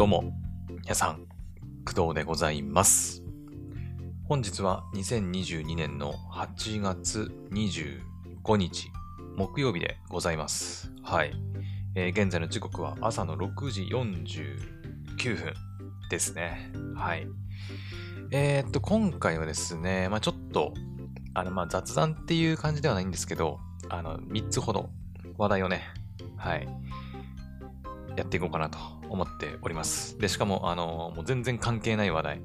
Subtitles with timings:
[0.00, 0.32] どうも、
[0.80, 1.26] 皆さん、
[1.84, 3.22] 工藤でございます。
[4.24, 8.90] 本日は2022年の8月25日、
[9.36, 10.90] 木曜日でございます。
[11.02, 11.34] はい。
[11.94, 15.52] えー現在の時刻は朝の6時49分
[16.08, 16.72] ですね。
[16.96, 17.28] はい。
[18.30, 20.72] えーっと、今回はですね、まあちょっと、
[21.34, 23.58] あの、ま雑談っていう感じではないんですけど、
[23.90, 24.88] あの、3つほど
[25.36, 25.82] 話題をね、
[26.38, 26.66] はい、
[28.16, 30.16] やっていこうかなと思っております。
[30.18, 32.42] で、しかも、あの、もう全然関係ない話題。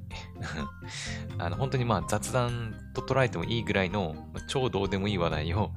[1.37, 4.15] あの、本当にまあ雑談と捉えてもいいぐらいの、
[4.47, 5.71] 超どうでもいい話題を、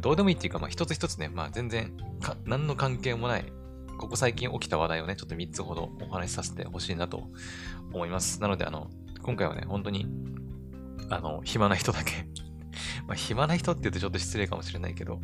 [0.00, 3.44] どうでもいいっていうか、まあ一つ一つね、まあ全然か、何の関係もない、
[3.98, 7.28] ここ最近起きた話題をね、ちょっと3つほどお話しさせてほしいなと
[7.92, 8.40] 思います。
[8.40, 8.90] なので、あの、
[9.22, 10.06] 今回はね、本当に、
[11.10, 12.26] あの、暇な人だけ。
[13.06, 15.20] まあ、暇な人って言うとちょっと失礼かもしれないけど、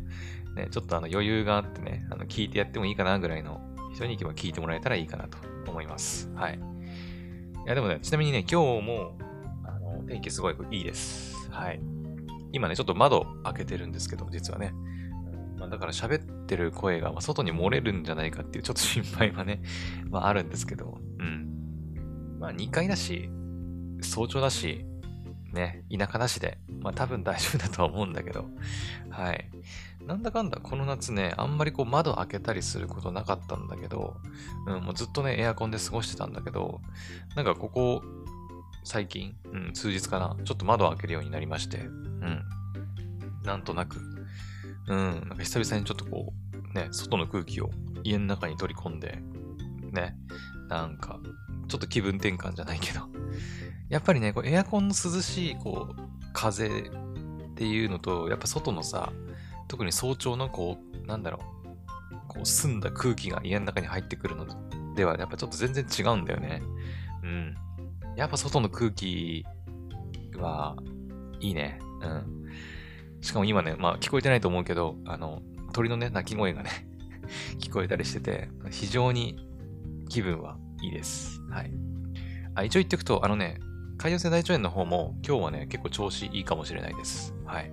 [0.55, 3.61] ね、ちょっとあの余裕があってね、あの聞いてやってもいいかなぐらいの
[3.93, 5.37] 人に聞いてもらえたらいいかなと
[5.69, 6.29] 思います。
[6.35, 6.55] はい。
[6.55, 9.17] いや、でもね、ちなみにね、今日も、
[9.63, 11.35] あの、天気すごいいいです。
[11.49, 11.79] はい。
[12.51, 14.73] 今ね、ちょっと窓開けてるんですけど、実はね。
[15.57, 19.61] まあ、だから喋ってる声が、まあ、外に漏れるんじゃないかっていうちょっと心配はね、
[20.09, 22.37] まああるんですけど、うん。
[22.39, 23.29] まあ2階だし、
[24.01, 24.85] 早朝だし、
[25.53, 28.45] ね、田舎だしで、まあ多分大丈夫だとは思うんだけど、
[29.09, 29.49] はい。
[30.09, 34.17] なんだかんだこの夏ね、あんまりこう窓開けたりすることなかったんだけど、
[34.65, 36.81] うん、もうずっとね、エアコンで過ごしてたんだけど、
[37.35, 38.01] なんかここ、
[38.83, 42.43] 最近、うん、数日かな、ちょっと窓開けるようになりまして、うん。
[43.43, 43.99] なんとなく、
[44.87, 47.69] うん、なんか久々にちょっとこう、ね、外の空気を
[48.03, 49.19] 家の中に取り込んで、
[49.91, 50.15] ね、
[50.69, 51.19] なんか、
[51.67, 53.01] ちょっと気分転換じゃないけど、
[53.89, 56.01] やっぱりね、こうエアコンの涼しい、こう、
[56.33, 56.71] 風っ
[57.53, 59.13] ていうのと、やっぱ外のさ、
[59.69, 64.45] 特に早朝のこう、なんだろう、こう澄んだ空気が家の中に入ってくるの
[64.95, 66.61] では、やっぱちょっと全然違うんだよね。
[67.23, 67.55] うん。
[68.17, 69.45] やっぱ外の空気
[70.35, 70.75] は
[71.39, 71.79] いいね。
[72.01, 72.49] うん。
[73.21, 76.71] しかも今ね、まあ聞こえてないと思うけど、あの、鳥のね、鳴き声がね、
[77.59, 79.37] 聞こえたりしてて、非常に
[80.09, 81.41] 気分はいいです。
[81.49, 81.71] はい。
[82.55, 83.59] あ、一応言っておくと、あのね、
[83.99, 87.35] 海洋性大腸炎の方も今日はね、結構調子いいかもしれないです。
[87.45, 87.71] はい。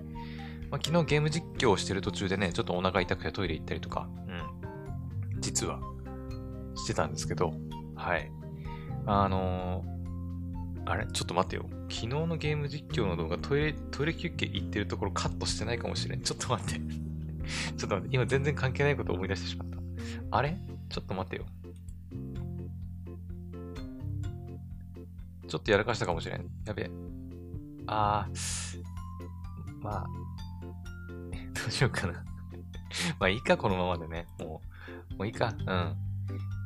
[0.69, 5.79] まあ、昨日ゲーム実況をしてる途中でね、ちょっとお腹痛くてトイレ行ったりとか、うん、実は
[6.75, 7.53] してたんですけど、
[7.95, 8.31] はい。
[9.05, 9.97] あのー
[10.89, 11.05] あれ？
[11.11, 11.65] ちょっと待ってよ。
[11.89, 16.21] 昨日のゲーム実況の動画、トイレ、トイレ休憩行ってるところカットしてないかもしれん。
[16.21, 16.79] ちょっと待って。
[17.75, 18.15] ちょっと待って。
[18.15, 19.77] 今全然関係ないことを思い出してしまった。
[20.31, 20.57] あれ？
[20.89, 21.45] ちょっと待ってよ。
[25.49, 26.45] ちょっとやらかしたかもしれん。
[26.65, 26.91] やべえ。
[27.87, 28.83] あー、
[29.81, 30.07] まあ、
[31.67, 32.13] うしようかな。
[33.19, 34.27] まあいいか、このままでね。
[34.39, 34.61] も
[35.13, 35.53] う、もういいか。
[35.59, 35.95] うん。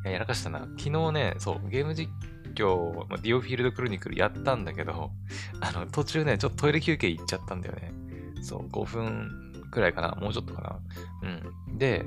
[0.03, 0.61] いや、やらかしたな。
[0.77, 2.11] 昨日ね、そう、ゲーム実
[2.55, 5.11] 況、まあ、ディオフィールドクロニクルやったんだけど、
[5.59, 7.93] あの、途中ね、ちょっとトイレ休憩行っちゃったんだよね。
[8.41, 10.15] そう、5分くらいかな。
[10.19, 10.79] もうちょっとか
[11.21, 11.29] な。
[11.69, 11.77] うん。
[11.77, 12.05] で、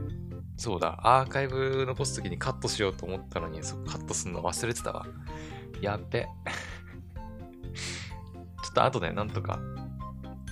[0.56, 5.06] そうだ、アーカイブ残すときにカットしようと思ったのに、そカットするの忘れてたわ。
[5.80, 6.26] やっべ。
[8.62, 9.58] ちょっと後でなんとか。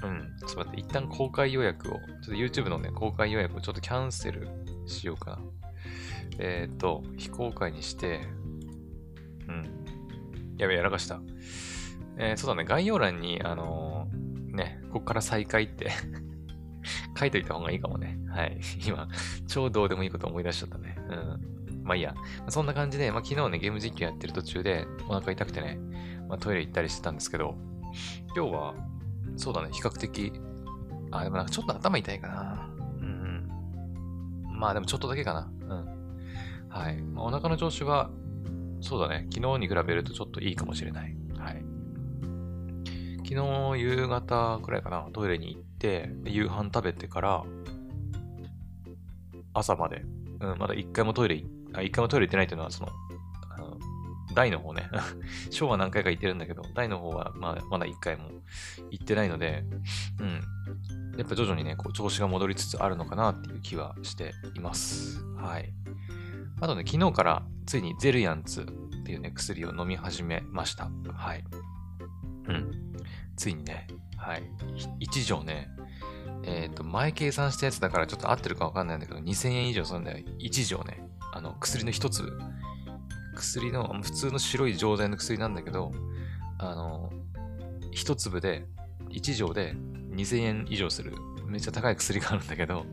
[0.02, 0.36] うん。
[0.40, 4.48] ちょっと待って、一旦公開予約を、ちょっと YouTube のね、公開予約をちょっとキャンセル
[4.86, 5.38] しようかな。
[6.38, 8.20] えっ、と、非公開にして、
[9.48, 9.84] うん。
[10.58, 11.20] やべ、やらかした。
[12.18, 15.90] えー、そうだね、概要欄に、あのーね、ここから再開って
[17.18, 18.18] 書いといた方がいいかもね。
[18.28, 18.60] はい。
[18.86, 19.08] 今、
[19.46, 20.96] 超どうでもいいこと思い出しちゃったね。
[21.08, 21.82] うん。
[21.84, 22.14] まあいいや。
[22.48, 25.78] そんな感じで、まあ昨日ね、ゲーム実況やってる途中でお腹痛くてね、
[26.28, 27.56] まあトイレ行ったりしてたんですけど、
[28.36, 28.74] 今日は、
[29.36, 30.32] そうだね、比較的、
[31.10, 32.68] あ、でもなんかちょっと頭痛いかな。
[33.00, 33.48] うん。
[34.58, 35.52] まあでもちょっとだけかな。
[35.68, 36.68] うん。
[36.68, 37.02] はい。
[37.02, 38.10] まあ、お腹の調子は、
[38.80, 41.14] そうだね、昨日に比べるとちょっといいかもしれない。
[41.38, 41.62] はい。
[43.28, 43.40] 昨
[43.74, 47.44] 日夕方くらいかな、トイレに行って、夕飯食べてから、
[49.54, 50.04] 朝まで、
[50.40, 52.90] うん、まだ一回もトイレ、あ、一回もトイレ行ってないっていうのは、そ、の
[54.34, 54.88] 大の方ね。
[55.50, 58.30] 小は何回か行ってるんだけど、大の方はまあまだ一回も
[58.90, 59.64] 行ってないので、
[60.20, 60.40] うん。
[61.18, 65.22] やっぱ徐々にね、こう調子が戻りつつあるのかなっていう気はしています。
[65.36, 65.72] はい。
[66.60, 70.90] あとね、昨日からついにゼルヤンツっていうね、薬を飲み始めました。
[71.12, 71.44] はい。
[72.48, 72.92] うん。
[73.36, 74.42] ついにね、はい。
[75.00, 75.68] 一錠ね、
[76.44, 80.24] えっ、と、前計算したやつだからちょっと合ってるかわかんないんだけど、2000円以上するんだよ。
[80.38, 81.04] 一錠ね。
[81.32, 82.38] あの、薬の一粒。
[83.34, 85.92] 薬の、普通の白い錠剤の薬なんだけど、
[86.58, 87.10] あの、
[87.90, 88.66] 一粒で、
[89.10, 89.74] 一錠で
[90.10, 91.12] 2000円以上する、
[91.46, 92.86] めっちゃ高い薬があるんだけど、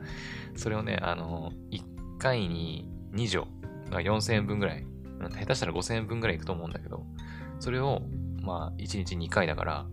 [0.55, 3.47] それをね、あの、1回に2錠、
[3.89, 4.85] 4000円分ぐらい、
[5.19, 7.05] 下手したら5000円分ぐらいいくと思うんだけど、
[7.59, 8.01] それを、
[8.41, 9.85] まあ、1日2回だから、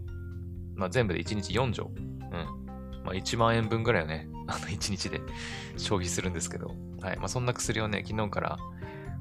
[0.75, 1.90] まあ、全部で1日4錠。
[1.96, 2.66] うん。
[3.04, 5.20] まあ、1万円分ぐらいをね、あの、1日で
[5.76, 7.16] 消費するんですけど、はい。
[7.16, 8.58] まあ、そんな薬をね、昨日から、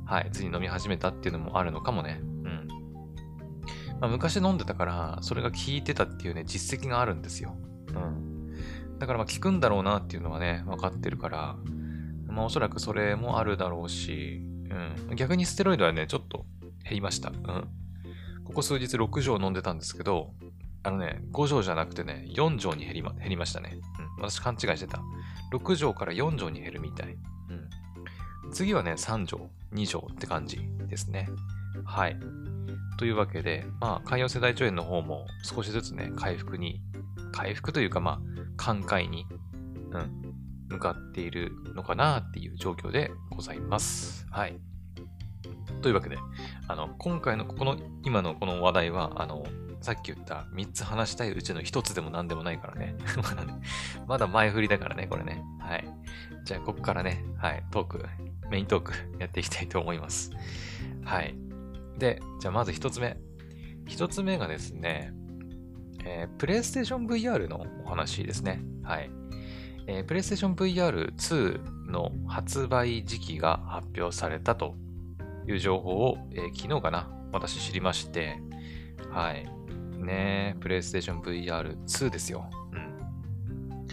[0.06, 2.20] はい、ついに飲み始めたっていうのもあるのかもね。
[2.22, 2.68] うん。
[4.00, 7.56] まあ、昔飲んでたから、それが効いてたっていうね、実績があるんですよ。
[7.90, 8.36] うん。
[9.00, 11.56] だからまあ効くんだろうなっていうのはね、分かってるから、
[12.28, 14.42] まあおそらくそれもあるだろうし、
[15.10, 15.16] うん。
[15.16, 16.46] 逆にステロイドはね、ちょっと
[16.84, 17.30] 減りました。
[17.30, 17.68] うん。
[18.44, 20.34] ここ数日6錠飲んでたんですけど、
[20.84, 23.80] あのね、5錠じゃなくてね、4錠に減りま減りましたね。
[24.18, 24.24] うん。
[24.24, 25.02] 私勘違いしてた。
[25.52, 27.18] 6錠から4錠に減るみたい。
[28.56, 31.28] 次はね、3錠、2錠って感じですね。
[31.84, 32.18] はい。
[32.98, 36.80] というわけで、まあ、潰瘍性大腸炎の方も少しずつね、回復に、
[37.34, 38.20] 回復というか、まあ、
[38.56, 39.26] 寛解に、
[39.92, 40.22] うん、
[40.70, 44.26] 向かっているのかなっていう状況でございます。
[44.32, 44.58] はい。
[45.82, 46.18] というわけで、
[46.70, 49.44] あの、今回のここの、今のこの話題は、あの、
[49.82, 52.96] さっき言った3つ話したいうちの1つでも何でもないからね。
[53.22, 53.62] まだね、
[54.08, 55.44] まだ前振りだからね、これね。
[55.60, 55.86] はい。
[56.46, 58.06] じゃあ、ここからね、はい、トーク、
[58.50, 60.32] メイントークやっていきたいと思います。
[61.04, 61.36] はい。
[61.98, 63.18] で、じゃあまず一つ目。
[63.88, 65.14] 一つ目がですね、
[66.04, 68.62] えー、プレイステーション VR のお話ですね。
[68.84, 69.10] はい。
[69.88, 74.76] えー、プレイステーション VR2 の発売時期が発表されたと
[75.48, 78.40] いう情報を、えー、昨日かな私知りまして、
[79.12, 79.46] はい。
[80.00, 82.50] ねプレイステーション VR2 ですよ。
[82.72, 83.88] うん。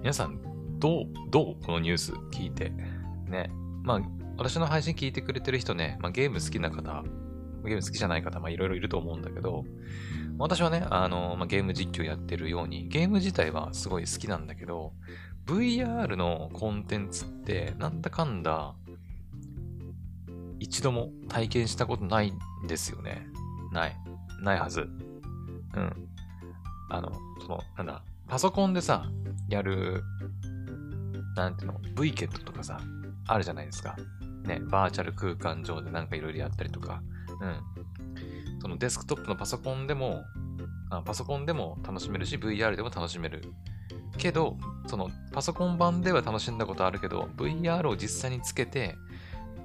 [0.00, 0.38] 皆さん、
[0.78, 2.70] どう、どうこのニュース聞いて？
[3.28, 3.50] ね。
[3.86, 4.00] まあ、
[4.36, 7.04] 私の配信聞いてくれてる人ね、まあ、ゲーム好きな方、
[7.64, 9.64] ゲーム好きじゃない方、まあいろいろいると思うんだけど、
[10.38, 14.92] 私はね、あの、まあ、ゲーム実況やってるように、ゲーム自体はすごい好きなんだけど、
[15.46, 18.74] VR のコンテンツって、なんだかんだ、
[20.58, 23.28] 一度も体験したことないんですよね。
[23.72, 23.96] ない。
[24.42, 24.80] ないはず。
[24.80, 24.84] う
[25.80, 26.08] ん。
[26.90, 29.06] あの、その、なんだ、パソコンでさ、
[29.48, 30.02] やる、
[31.36, 32.80] なんていうの、V ケットとかさ、
[33.26, 33.96] あるじゃないですか。
[34.44, 37.02] ね、バーチャル空間上でなんかいろいろやったりとか、
[37.40, 38.60] うん。
[38.60, 40.24] そのデスクトップのパソコンでも、
[40.90, 43.42] あパソコンでも楽しめるし、VR でも楽しめる。
[44.18, 44.56] けど、
[44.86, 48.96] そのパソコン版では楽しんだことあるけど、VR を実際につけて、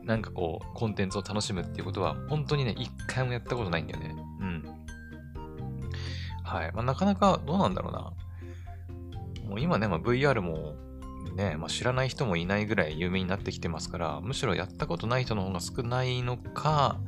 [0.03, 4.15] なんかこう、コンテンツを楽しむっていうことは、本当にね、一回もやったことないんだよね。
[4.39, 4.63] うん。
[6.43, 6.71] はい。
[6.73, 8.13] まあ、なかなか、どうなんだろうな。
[9.47, 10.75] もう今ね、まあ、VR も
[11.41, 16.99] ね、まあ、知らない人もいないぐらい有名になってきてますから、むしろやったことない人の方が少ないのか、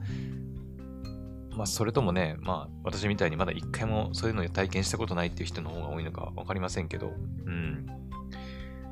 [1.56, 7.13] まあ、それともね、まあ、私みたいにまだ一回もそういうのを体験したことないっていう人の方が多いのかわかりませんけど、
[7.45, 7.85] うん。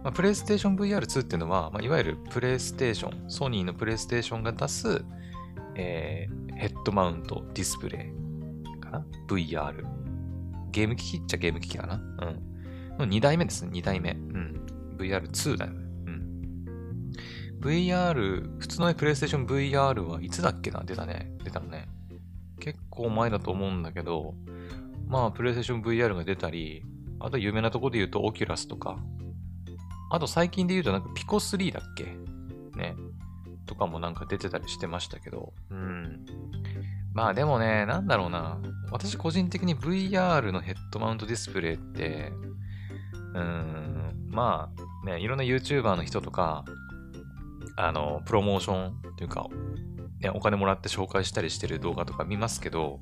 [0.03, 5.03] まあ、プレイステーション VR2 っていうのは、まあ、いわゆるプレイステーション、ソニーのプレイステーションが出す、
[5.75, 8.11] えー、ヘッドマウントディスプレ
[8.77, 9.83] イかな ?VR。
[10.71, 11.95] ゲーム機器っちゃゲーム機器かな？
[12.99, 13.09] うん。
[13.09, 14.15] 2代目ですね、2代目。
[15.01, 15.79] VR2 だよね。
[16.05, 17.59] うん。
[17.61, 20.83] VR、普通のね、プレイステーション VR はいつだっけな？
[20.83, 21.31] 出たね。
[21.43, 21.87] 出たのね。
[22.59, 24.35] 結構前だと思うんだけど、
[25.07, 26.83] まあ、プレイステーション VR が出たり、
[27.19, 28.99] あと有名なとこで言うと、オキュラスとか、
[30.11, 32.05] あと最近で言うとなんかピコ3だっけ？
[32.77, 32.95] ね。
[33.65, 36.25] とかもなんか出てたりしてましたけど、うん。
[37.13, 38.59] まあでもね、なんだろうな。
[38.91, 42.33] 私個人的に VR のヘッドマウントディスプレイって、
[43.33, 46.65] うん、まあね、いろんな YouTuber の人とか、
[47.75, 49.47] あの、プロモーションっていうか、
[50.19, 52.99] ね、お金もらって紹介したりしてる動画とか見ますけど、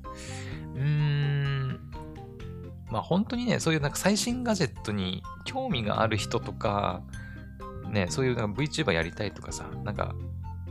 [0.74, 1.80] うーん、
[2.90, 7.02] まあ本当にね、そういうなんか最新ガジェットに興味がある人とか、
[7.90, 10.14] ね、そういうなんか VTuber やりたいとかさ、なんか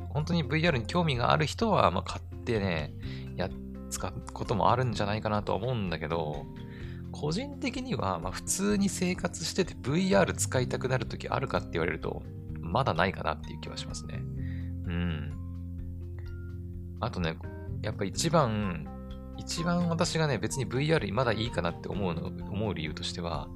[0.09, 2.93] 本当に VR に興味がある人は、まあ買ってね、
[3.35, 3.49] や、
[3.89, 6.45] 使うこともあるんじゃないかなとは思うんだけど、
[7.11, 12.23] 個人的には、まあ、普通に生活してて VR 使いたくなるときあるかって言われると、
[12.61, 14.21] まだないかなっていう気はしますね。
[14.85, 15.33] うん。
[16.99, 17.37] あとね、
[17.81, 18.87] やっぱ一番、
[19.37, 23.47] 一番私がね、別に VR まだいいかなって思うの、思う理由としては、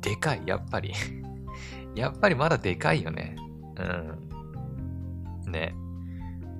[0.00, 0.92] でかい、やっぱり
[1.94, 3.36] やっぱりまだでかいよね。
[5.46, 5.52] うん。
[5.52, 5.74] ね。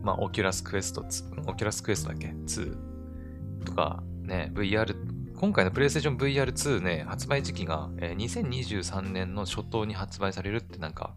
[0.02, 1.04] まあ、オキュラスクエスト、
[1.46, 2.76] オキュラスクエストだっけ ?2
[3.64, 4.94] とか、ね、VR
[5.38, 11.14] 今回の PlayStation VR2 ね、発売時期が、えー、2023年の初頭に発売されるってなんか、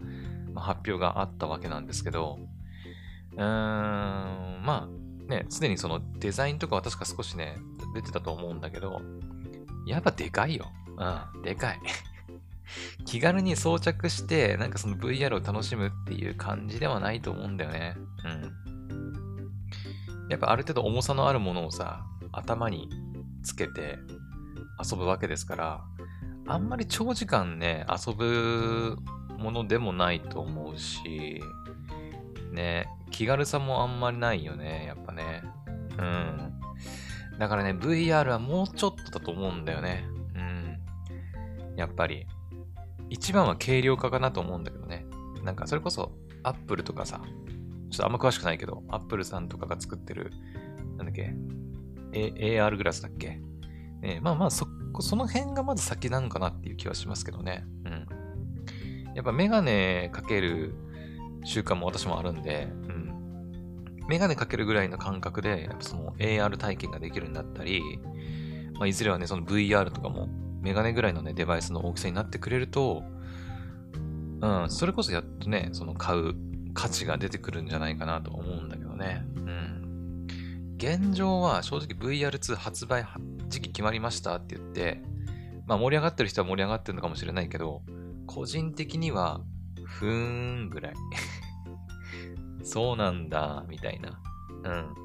[0.53, 2.37] まあ、発表があったわけなんですけど、
[3.33, 3.41] うーん、
[4.63, 4.89] まあ
[5.27, 7.57] ね、すでにそのデザインとかは確か少しね、
[7.95, 9.01] 出てたと思うんだけど、
[9.87, 10.71] やっぱでかいよ。
[11.35, 11.79] うん、でかい。
[13.05, 17.95] 気軽に装着して、なんかその VR を楽しむっていう感じではないと思うんだよね。
[18.23, 18.53] うん。
[20.29, 22.87] やっぱある程度重さのあるものをさ、頭に
[23.43, 23.99] つけて
[24.83, 25.83] 遊ぶわけですから、
[26.47, 28.97] あんまり長時間ね、遊ぶ
[29.37, 31.41] ものでもないと思うし、
[32.51, 35.43] ね、気軽さもあんまりないよね、やっぱね。
[35.97, 36.53] うん。
[37.39, 40.05] だからね、VR はもうちょっとだと思うんだよね。
[40.35, 40.79] うん。
[41.77, 42.27] やっぱり。
[43.11, 45.05] 一番は軽量化かなと思うんだけどね。
[45.43, 47.21] なんかそれこそ Apple とかさ、
[47.89, 50.31] ちょっとあんま詳しくないけど、Apple さんとかが作ってる、
[50.95, 51.33] なんだっけ、
[52.13, 53.39] A、AR グラスだっけ？
[54.01, 54.67] ね、まあまあそ、
[54.99, 57.65] その辺がまず先なのかなっていう気はしますけどね。
[57.85, 58.07] うん。
[59.15, 60.73] やっぱメガネかける
[61.43, 64.01] 習慣も私もあるんで、うん。
[64.07, 67.81] メガネかけるぐらいの感覚で、やっぱその AR 体験ができるんだったり、
[68.73, 70.27] まあ、いずれはね、その VR とかも、
[70.61, 73.03] メガネぐらいのね、デバイスの大きさになってくれると、
[74.41, 76.33] うん、それこそやっとね、その買う
[76.73, 79.23] 価値が出てくるんじゃないかなと思うんだけどね。
[80.81, 83.05] 現状は正直 VR2 発売
[83.49, 84.99] 時期決まりましたって言って、
[85.67, 87.83] まあ盛り上がってる人は盛り上がってるのかもしれないけど、
[88.25, 89.41] 個人的には、
[89.85, 90.93] ふーんぐらい
[92.65, 94.19] そうなんだ、みたいな。
[94.63, 94.95] うん。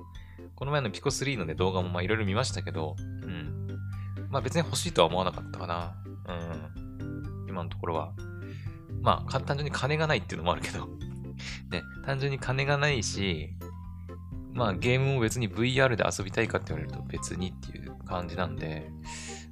[0.55, 3.69] この前のピコ3のね、動画もまあいろいろ見ましたけど、うん。
[4.31, 5.95] まあ別に欲しいとは思わなかったかな。
[6.27, 7.47] うん。
[7.51, 8.15] 今のところは。
[9.03, 10.89] まあ、単純に金がないっていうのもあるけど
[11.71, 13.51] ね、単純に金がないし、
[14.57, 18.91] まあゲームも別に VR で遊びたいかって言われると別にっていう感じなんで、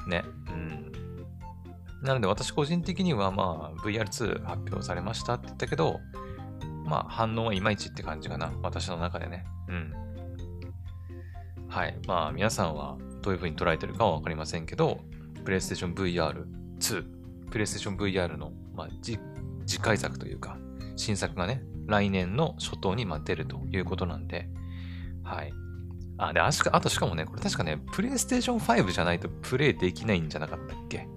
[0.08, 0.92] ね、うん。
[2.02, 6.00] なので私個人的にはまあ VR2 発表されましたって言ったけど、
[6.86, 8.52] まあ反応はいまいちって感じかな。
[8.62, 9.44] 私の中でね。
[9.68, 9.92] うん。
[11.68, 11.98] はい。
[12.06, 15.00] まあ皆さんはどういう風に捉えてるかはわかりませんけど、
[15.44, 17.04] PlayStation VR2、
[17.50, 19.18] PlayStation VR の、まあ、次
[19.80, 20.58] 回作というか、
[20.96, 24.48] 新作がね、来年の初頭に出るということなんで、
[25.34, 25.52] はい。
[26.18, 31.08] あ、で、ああとしかもね、これ確かね、PlayStation 5じゃないとプレイできないんじゃなかったっけ？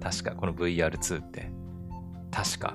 [0.00, 1.50] 確か、この VR2 って。
[2.30, 2.74] 確か。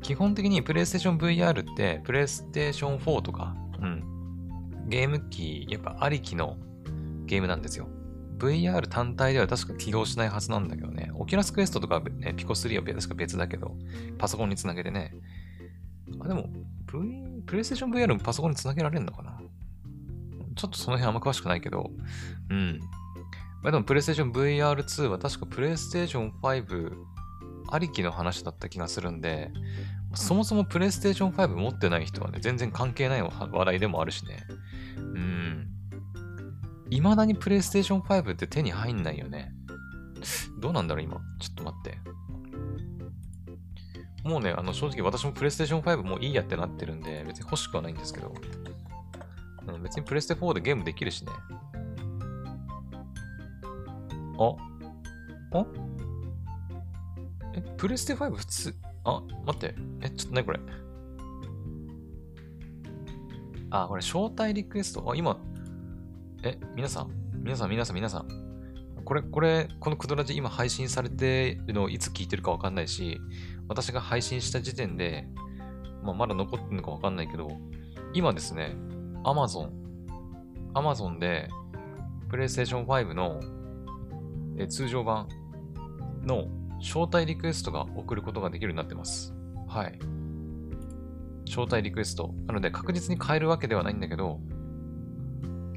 [0.00, 6.56] 基本的に PlayStation VR って PlayStation 4とか、うん、ゲーム機、やっぱありきの
[7.26, 7.88] ゲームなんですよ。
[8.38, 11.10] VR 単体では確か起動しないはずなんだけどね。
[11.14, 13.76] オキュラスクエストとか、ね、ピコ3は確か別だけど、
[14.16, 15.12] パソコンにつなげてね。
[16.20, 16.48] あ、でも、
[16.86, 19.40] v、PlayStation VR もパソコンにつなげられるのかな？
[20.58, 21.90] ちょっとその辺あんま詳しくないけど、
[22.50, 22.80] うん。
[23.62, 26.92] まあ、でも PlayStation VR2 は確か PlayStation 5
[27.70, 29.50] ありきの話だった気がするんで、
[30.14, 34.46] そもそも PlayStation 5持ってない人はね、全然関係ない話題でもあるしね。
[34.96, 35.68] うん。
[36.90, 39.52] 未だに PlayStation 5って手に入んないよね。
[40.58, 41.20] どうなんだろう、今。
[41.38, 41.98] ちょっと待って。
[44.24, 48.34] もうね、あの、正直私も PlayStation 5もういいやってなってるんで、別に欲しくはないんですけど。
[49.68, 51.32] うん、別にプレステ4でゲームできるしね。
[54.38, 54.54] あ
[55.58, 55.66] あ？
[57.54, 59.74] え、プレステ5普通、あ、待って。
[60.00, 60.60] え、ちょっとね、これ？
[63.70, 65.10] あ、これ、招待リクエスト。
[65.10, 65.38] あ、今、
[66.42, 68.28] え、皆さん、皆さん、皆さん、皆さん。
[69.04, 73.20] これ、これ、このクドラジ今配信されてるのをいつ聞いてるかわかんないし、
[73.68, 75.26] 私が配信した時点で、
[76.02, 77.48] まあ、まだ残ってるのかわかんないけど、
[78.12, 78.76] 今ですね、
[79.28, 79.70] Amazon、
[80.74, 81.48] Amazon で、
[82.30, 83.40] PlayStation 5の
[84.58, 85.28] え通常版
[86.24, 86.48] の
[86.80, 89.34] 招待リクエストが送ることができるようになってます。
[89.68, 89.98] はい。
[91.46, 92.34] 招待リクエスト。
[92.46, 94.40] なので確実に変えるわけではないんだけど、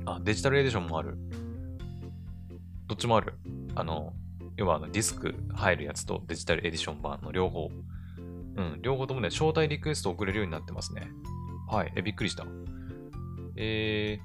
[0.05, 1.17] あ、デジタルエディションもある。
[2.88, 3.34] どっちもある。
[3.75, 4.13] あの、
[4.58, 7.70] 要はあのディスク入るやつとデジタルエディション版の両方。
[8.55, 11.10] うん、両方ともね、招待リクエスト送れるようになってますね。
[11.70, 11.93] はい。
[11.96, 12.46] え、びっくりした。
[13.63, 14.19] え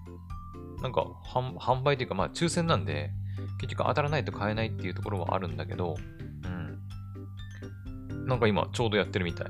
[0.78, 3.10] ー、なんか、販売というか、まあ、抽選なんで、
[3.60, 5.96] 結局当たらないと買えないっていうところはあるんだけど、
[8.08, 8.26] うん。
[8.26, 9.48] なんか今、ちょうどやってるみたい。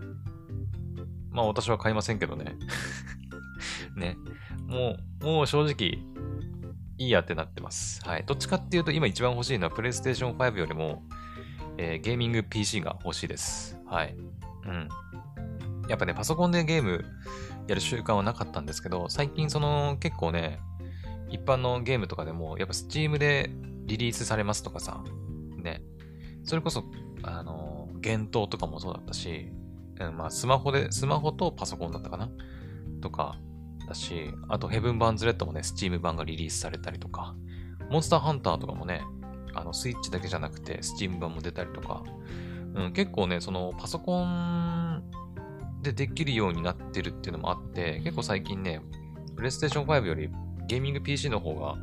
[1.30, 2.56] まあ、私は買いませんけどね。
[3.96, 4.16] ね。
[4.66, 6.02] もう、もう正直、
[6.98, 8.00] いいやってなってます。
[8.04, 8.24] はい。
[8.26, 11.04] どっちかっていうと、今一番欲しいのは、PlayStation 5よりも、
[11.78, 13.78] えー、ゲーミング PC が欲しいです。
[13.86, 14.16] はい。
[14.64, 14.88] うん。
[15.88, 17.04] やっぱね、パソコンでゲーム
[17.68, 20.60] やる習慣はなかったんですけど、最近その結構ね、
[21.28, 23.50] 一般のゲームとかでも、やっぱ Steam で
[23.86, 25.02] リリースされますとかさ、
[25.62, 25.82] ね、
[26.44, 26.84] それこそ、
[27.22, 29.52] あの、幻冬とかもそうだったし、
[29.98, 32.30] うん、まあ、スマホで、スマホとパソコンだったかな？
[33.00, 33.38] とか、
[33.88, 37.34] だし、あと、ヘブン・バンズ・レッドもね、Steam 版がリリースされたりとか、
[37.90, 39.02] モンスターハンターとかもね、
[39.54, 42.04] あの、スイッチだけじゃなくて、Steam 版も出たりとか、
[42.74, 44.85] うん、結構ね、その、パソコン
[45.86, 48.80] でできるようになってるっていうのもあって、結構最近ね、
[49.36, 50.30] PlayStation 5より
[50.66, 51.76] ゲーミング PC の方が、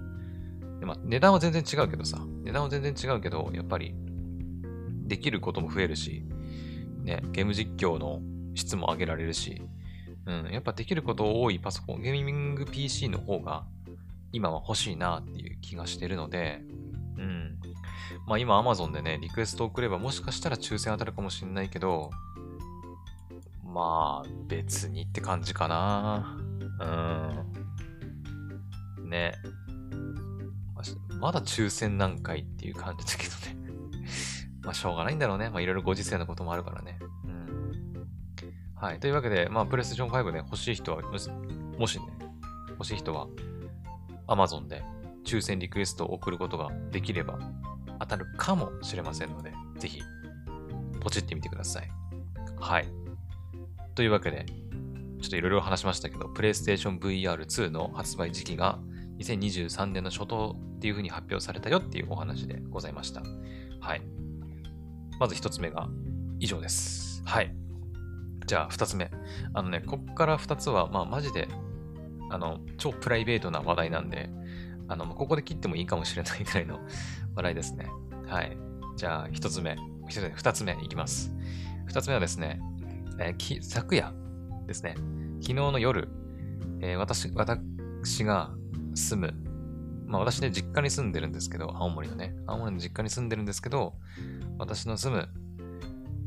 [0.85, 3.95] まあ、値段は全然違うけどさ、値段は全然違うけど、やっぱり、
[5.05, 6.23] できることも増えるし、
[7.03, 8.21] ね、ゲーム実況の
[8.55, 9.61] 質も上げられるし、
[10.25, 13.65] うん、やっぱできること多いパソコン、ゲーミング PC の方が
[14.31, 16.61] 今は欲しいなっていう気がしてるので、
[17.17, 17.59] うん。
[18.25, 22.09] まあ今 Amazon でね、リクエストを送ればもしかしたら抽選当たるかもしれないけど、
[23.73, 26.37] まあ別にって感じかな。
[28.99, 29.09] うん。
[29.09, 29.33] ね。
[31.19, 33.55] まだ抽選何回っていう感じだけどね。
[34.61, 35.49] まあしょうがないんだろうね。
[35.49, 36.99] まあいろいろご時世のこともあるからね。
[37.23, 38.07] うん。
[38.75, 38.99] はい。
[38.99, 41.17] というわけで、まあプレステーション5ね、欲しい人は、も
[41.87, 42.05] しね、
[42.71, 43.27] 欲しい人は、
[44.27, 44.83] Amazon で
[45.23, 47.39] 抽選リクエストを送ることができれば
[47.99, 50.01] 当たるかもしれませんので、ぜひ、
[50.99, 51.89] ポチってみてください。
[52.59, 53.02] はい。
[53.95, 54.45] というわけで、
[55.21, 58.79] ちょっといろいろ話しましたけど、PlayStation VR2 の発売時期が
[59.19, 63.21] 2023年の初頭っていう風に発表されたよっていうお話でございました。
[63.79, 64.01] はい。
[65.19, 65.87] まず一つ目が
[66.39, 67.21] 以上です。
[67.25, 67.55] はい。
[68.45, 69.09] じゃあ二つ目。
[69.53, 71.47] あのね、こっから二つは、まあマジで
[72.33, 74.27] あの、超プライベートな話題なんで、
[74.87, 76.79] あの、ここで切ってもいいかもしれないぐらいの
[77.35, 77.87] 話題ですね。
[78.25, 78.57] はい。
[78.97, 81.31] じゃあ、一つ目、二つ目いきます。
[81.85, 82.59] 二つ目はですね、
[83.19, 84.13] えー、昨夜
[84.67, 84.95] ですね、
[85.41, 86.09] 昨日の夜、
[86.81, 88.51] えー、私、私が
[88.95, 89.33] 住む、
[90.05, 93.93] まあ私ね、実家に住んでるんですけど、青森のね、青森の実家に住んでるんですけど、
[94.57, 95.29] 私の住む、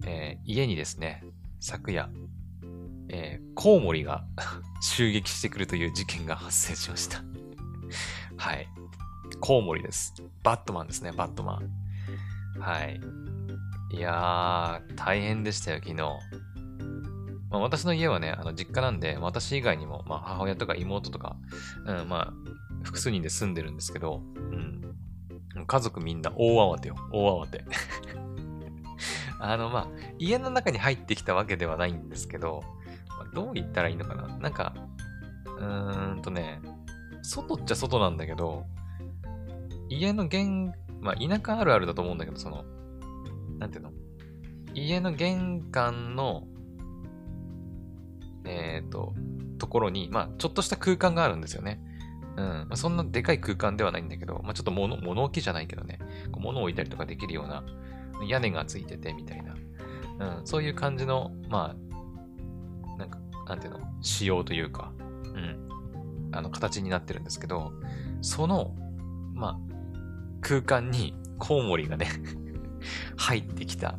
[0.07, 1.25] えー、家にですね、
[1.61, 2.11] 昨夜、
[3.09, 4.25] えー、コウモリが
[4.81, 7.23] 襲撃してくるという事件が発生しました
[8.37, 8.69] はい。
[9.41, 10.15] コウモリです。
[10.43, 12.61] バットマンですね、バットマン。
[12.61, 13.01] はい。
[13.91, 16.03] いやー、大変でしたよ、昨日。
[17.51, 21.37] まあ、私の家はね、あの実家なんで、私以外にも、まあ、母親とか妹とか、
[21.85, 22.33] うん、まあ、
[22.83, 24.83] 複数人で住んでるんですけど、うん。
[25.67, 27.65] 家族みんな大慌てよ、大慌て。
[29.41, 32.63] あの、まあ、家の中に入ってきたわけではないんですけど、
[33.09, 34.75] まあどう言ったらいいのかななんか、
[35.59, 36.61] うーんとね、
[37.23, 38.65] 外っちゃ外なんだけど、
[39.89, 42.65] 家の玄、まあ田舎あるあるだと思うんだけど、その、
[43.59, 43.93] なんていうの？
[44.75, 46.47] 家の玄関の、
[48.97, 49.15] と、
[49.59, 51.81] ところに、まあちょっとした空間があるんですよね。
[52.37, 52.45] うん。
[52.45, 55.99] まあ、そんなでかい空間ではないんだけど、まあちょっと物、物置じゃないけどね、
[56.33, 57.63] こう物を置いたりとかできるような
[58.27, 59.55] 屋根がついててみたいな。
[60.39, 61.77] うん、そういう感じの、ま
[62.95, 65.69] あ、なんか、なんていうの、仕様というか、うん、
[66.33, 67.73] あの、形になってるんですけど、
[68.23, 68.75] その、
[69.35, 69.59] まあ、
[70.41, 72.09] 空間にコウモリがね
[73.19, 73.99] 入ってきた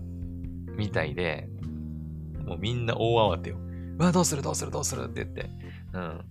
[0.75, 1.49] みたいで、
[2.47, 3.57] もうみんな大慌てよ。
[3.97, 5.49] うわ、どうするどうするどうするって言って。
[5.93, 6.25] うん。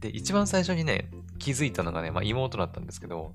[0.00, 3.34] で、一番最初にね、気づいたのがね、まあ妹だったんですけど、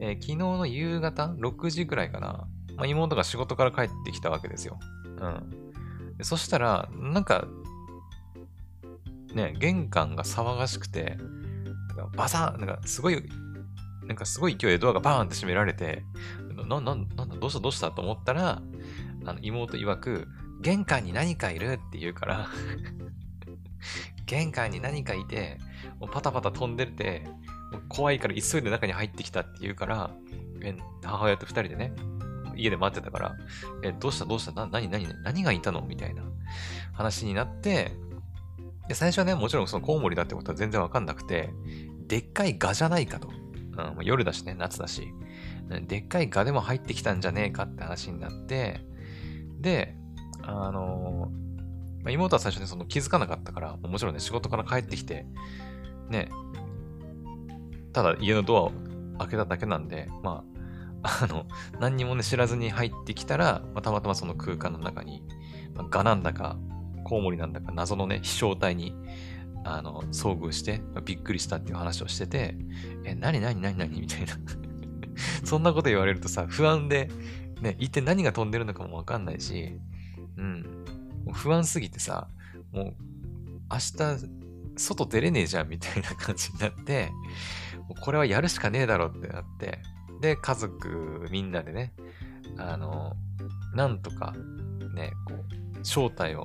[0.00, 2.46] えー、昨日の夕方 ?6 時くらいかな。
[2.76, 4.78] まあ、妹が仕事から帰ってきたわけですよ。
[5.20, 6.24] うん。
[6.24, 7.48] そしたら、なんか、
[9.34, 11.18] ね、玄関が騒がしくて、
[12.16, 13.22] バサン、なんかすごい、
[14.06, 16.04] なんかすごい勢いでドアがバーンって閉められて、
[16.68, 18.62] な、な、なんだ、どうしたどうしたと思ったら、
[19.24, 20.28] あの妹曰く、
[20.60, 22.48] 玄関に何かいるって言うから
[24.26, 25.58] 玄関に何かいて、
[26.00, 27.22] もうパタパタ飛んでて、
[27.72, 30.10] もう怖いから急いで中に入ってきたって言うから、
[30.60, 31.92] え母親と二人でね、
[32.54, 33.36] 家で待ってたから、
[33.82, 35.80] え、どうしたどうしたな、何何何がいたの？
[35.80, 36.22] みたいな
[36.92, 37.92] 話になって、
[38.88, 41.50] で、最初はね、もちろんそのコウモリだってことは全然わかんなくて、
[42.06, 43.28] でっかいガじゃないかと。
[43.28, 45.14] うん、夜だしね、夏だし。
[45.86, 48.80] でっかいガでも入ってきたんじゃねえかって話になって、
[49.60, 49.94] で、
[50.48, 51.30] あの、
[52.02, 55.26] まあ、妹は最初にその気づかなかったから、もちろんね、仕事から帰ってきて、
[56.08, 56.30] ね、
[57.92, 58.72] ただ家のドアを
[59.18, 60.44] 開けただけなんで、ま
[61.02, 61.46] あ、あの、
[61.78, 65.22] 何にもね、知らずに入ってきたら、まあ、たまたまその空間の中に、
[65.74, 66.56] まあ、ガなんだか、
[67.04, 68.94] コウモリなんだか謎のね、飛翔体に、
[69.64, 72.56] あの、遭遇して、びっくりしたっていう話をしてて、
[73.04, 74.34] え、なになになになにみたいな。
[75.44, 77.10] そんなこと言われるとさ、不安で、
[77.60, 79.80] ね、一体何が飛んでるのかもわかんないし、
[80.38, 80.84] うん。
[81.24, 82.28] もう不安すぎてさ、
[82.72, 82.94] もう、
[83.70, 84.38] 明日、
[84.76, 87.10] 外出れねえじゃんみたいな感じになって、
[87.88, 89.80] もうこれはやるしかねえだろってなって、
[90.20, 91.92] で、家族みんなでね、
[92.56, 93.14] あの、
[93.74, 94.34] なんとか、
[94.94, 96.44] ね、こう、正体を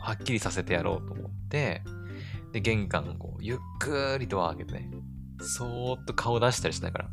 [0.00, 1.82] はっきりさせてやろうと思って、
[2.52, 4.90] で、玄関を、ゆっくりドア開けてね、
[5.40, 7.08] そーっと顔出したりしながら、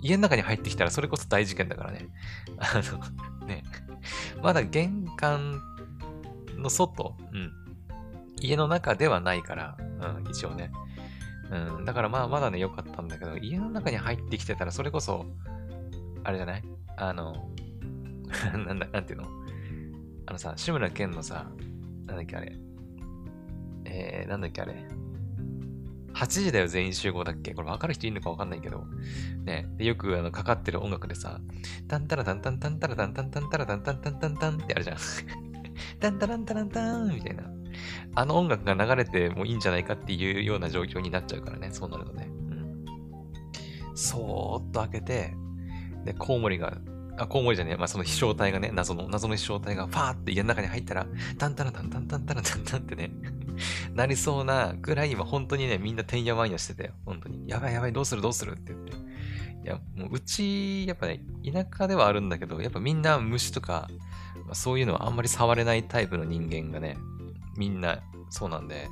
[0.00, 2.08] 家の中に入ってきたらそれこそ大事件だからね。
[2.58, 2.80] あ
[3.40, 3.64] の、ね、
[4.42, 5.60] まだ玄関
[6.56, 7.52] の外、うん、
[8.40, 10.70] 家の中ではないから、うん、一応ね。
[11.50, 11.84] うん。
[11.84, 15.24] だからまあ、まだね、良かったんだけど、家の中に入ってきてたら、それこそ、
[16.24, 16.62] あれじゃない？
[16.96, 17.48] あの、
[18.66, 19.28] なんだ、なんていうの？
[20.26, 21.46] あのさ、志村けんのさ、
[22.06, 22.56] なんだっけあれ？
[23.86, 24.74] えー、なんだっけあれ？
[26.18, 27.54] 8時だよ全員集合だっけ？
[27.54, 28.84] これ分かる人いるのか分かんないけど。
[29.44, 29.68] ね。
[29.76, 31.40] でよくあのかかってる音楽でさ、
[31.86, 34.96] タンタラタンタンタンタラタンタンタンタラタンタンタンタンタンってあるじゃん。
[36.00, 37.44] タンタランタランタンみたいな。
[38.16, 41.70] あの音楽が流れてもいいんじゃないかっていうような状況になっちゃうからね。
[41.70, 42.28] そうなるとね。
[42.28, 42.84] うん。
[43.94, 45.34] そーっと開けて、
[46.04, 46.78] で、コウモリが
[47.18, 47.76] あ、コウモリじゃねえ。
[47.76, 53.10] まあ、その飛翔体がね、謎の、謎の飛翔体がファーって家の中に入ったら、タンタラタンタンタンタラタンタンってね、
[53.94, 56.92] なりそうなぐらい今本当にね、みんなてんやわんやしてたよ。
[57.04, 57.48] 本当に。
[57.48, 58.92] やばいやばい、どうするどうするって言って。
[58.92, 63.88] いや、もううち、やっぱね、田舎ではあるんだけど、やっぱみんな虫とか、
[64.46, 66.96] まあ、そういうのはあんまり触れないタイプの人間がね、
[67.56, 68.88] みんなそうなんで、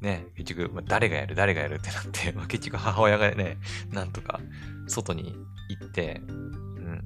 [0.00, 3.58] ね、結局、まあ、誰がやる誰がやるってなって、 まあ、結局母親がね、
[3.90, 4.40] なんとか
[4.86, 5.36] 外に
[5.68, 6.60] 行って、うん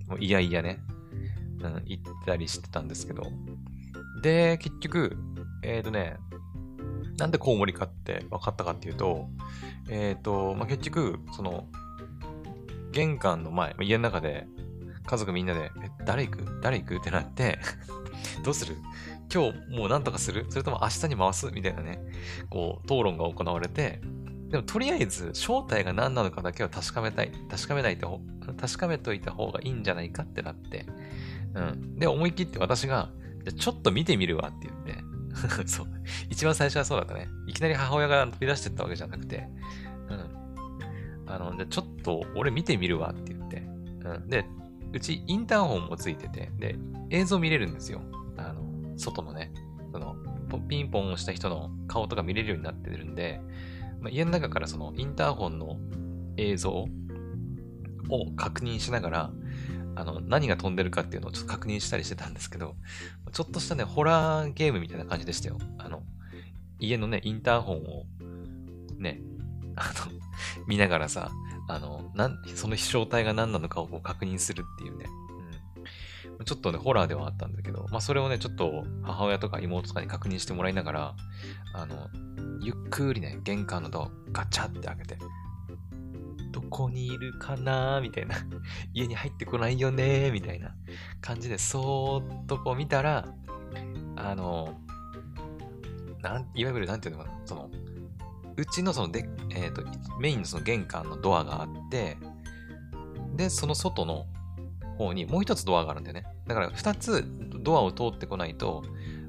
[0.09, 0.81] もういやいやね、
[1.61, 3.27] うん、行ったりしてたんですけど。
[4.22, 5.16] で、結局、
[5.62, 6.16] えっ、ー、とね、
[7.18, 9.29] なんでコウモリかって分かったかっていうと、
[9.88, 11.66] えっ、ー、と、まあ、結局、その、
[12.92, 14.46] 玄関の前、家の中で、
[15.07, 16.61] 家族みんなで、え、誰行く？
[16.62, 16.96] 誰行く？
[16.96, 17.59] ってなって
[18.42, 18.77] どうする？
[19.33, 20.46] 今日もうなんとかする？
[20.48, 21.50] それとも明日に回す？
[21.53, 22.00] みたいなね、
[22.48, 24.00] こう、討論が行われて、
[24.48, 27.33] でもとりあえず正体が何なのかだけは確かめたい。
[27.50, 28.20] 確かめないと、
[28.59, 30.87] 確かめといた方がいいんじゃないかってなって。
[31.55, 31.96] うん。
[31.96, 33.11] で、思い切って私が、
[33.44, 35.03] じゃちょっと見てみるわって言って。
[35.66, 35.87] そう。
[36.31, 37.29] 一番最初はそうだったね。
[37.47, 39.49] いきなり母親が飛び出してったわけじゃなくて。
[40.09, 41.31] うん。
[41.31, 43.66] あの、じゃちょっと俺見てみるわって言って。
[44.05, 44.29] うん。
[44.29, 44.47] で、
[44.92, 46.77] うちインターホンもついてて、で、
[47.11, 48.01] 映像見れるんですよ。
[48.37, 49.53] あの、外のね。
[49.92, 50.16] その、
[50.68, 53.40] ピンポンをした人の顔とか見れるようになってるんで、
[54.01, 55.79] まあ、家の中からそのインターホンの
[56.37, 56.88] 映像を
[58.37, 59.31] 確認しながら、
[59.96, 62.76] あの、何が飛んでるかっていうのをちょっと確認したりしてたんですけど、
[63.33, 65.59] ちょっとしたね、ホラーゲームみたいな感じでしたよ。
[65.78, 66.02] あの、
[66.78, 68.04] 家のね、インターホンを、
[68.98, 69.20] ね、
[69.76, 70.12] あの、
[70.66, 71.30] 見ながらさ、
[71.68, 75.07] あの、なん、その飛翔体が何なのかをこう確認するっていうね。
[76.38, 76.44] うん。
[76.44, 81.14] ちょっとね、ホラーではあったんだけど、まあそれをね、ちょっと母親とか妹とかに確認してもらいながら、
[81.72, 82.11] あの、
[82.61, 85.26] ゆっくりね、玄関のドアガチャって開けて、ど
[86.74, 88.00] こにいるかな？
[88.00, 88.34] みたいな。
[88.92, 90.32] 家に入ってこないよね？
[90.32, 90.74] みたいな
[91.20, 93.28] 感じで、そーっとこう見たら、
[94.16, 94.80] あの、
[96.20, 97.70] なんいわゆるなんていうのかな、その、
[98.56, 99.84] うちのそので、えっ、ー、と、
[100.18, 102.16] メインのその玄関のドアがあって、
[103.37, 104.26] で、その外の
[104.98, 106.24] 方にもう一つドアがあるんだよね。
[106.48, 107.24] だから二つ
[107.60, 108.82] ドアを通ってこないと、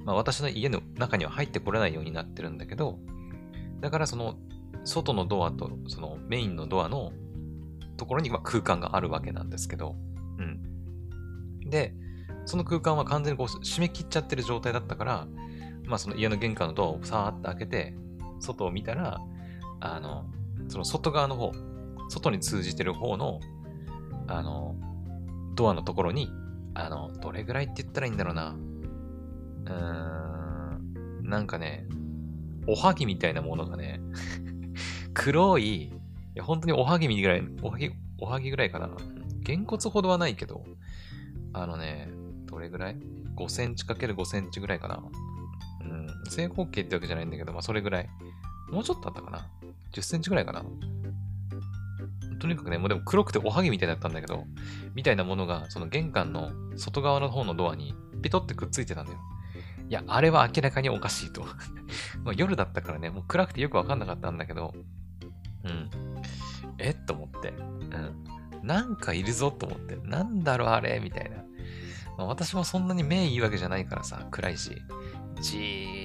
[0.04, 2.98] まあ私の家の中には入ってこれないようになってるんだけど、
[3.82, 4.36] だからその
[4.84, 7.12] 外のドアとそのメインのドアの
[7.98, 9.96] ところに空間があるわけなんですけど、
[10.38, 11.70] うん。
[11.70, 11.94] で、
[12.46, 15.28] その空間は完全にこう締め切っちゃってる状態だったから、
[15.86, 17.96] まあその家の玄関のドアをさーっと開けて、
[18.40, 19.20] 外を見たら、
[19.80, 20.26] あの、
[20.68, 21.52] その外側の方、
[22.10, 23.40] 外に通じてる方の、
[24.28, 24.76] あの、
[25.56, 26.30] ドアのところに、
[26.74, 28.56] あの、どれぐらいって言ったらいいんだろうな。
[29.66, 31.88] うーん、なんかね、
[32.68, 34.02] おはぎみたいなものがね、
[35.14, 35.92] 黒、い
[36.36, 38.90] や本当におはぎみぐらい、おはぎ、おはぎぐらいかな。
[39.42, 40.64] げんこつほどはないけど、
[41.54, 42.10] あのね、
[42.46, 42.98] どれぐらい
[43.36, 45.04] ?5 センチ ×5 センチぐらいかな。
[45.82, 48.10] うん、正方形ってわけじゃないんだけど、まあそれぐらい。
[48.72, 49.48] もうちょっとあったかな
[49.94, 50.64] ？10センチぐらいかな。
[52.40, 54.46] とにかくね、もうでも黒くておはぎみたいだったんだけど、
[54.94, 59.20] みたいなものが、その玄関の外側の方のドアにピトってくっついてたんだよ。
[59.88, 61.46] いや、あれは明らかにおかしいと。
[62.24, 64.74] ま夜だったからね、もう暗くてよくわかんなかったんだけど、
[65.64, 66.05] うん。
[66.78, 66.92] え？
[66.92, 67.50] っと思って。
[67.50, 68.68] うん。
[68.68, 69.96] なんかいるぞと思って。
[69.98, 71.00] なんだろうあれ？
[71.00, 71.38] みたいな。
[72.18, 74.76] まあ、私もそんなに目いいわけじゃないからさ、暗いし。
[75.42, 75.58] じ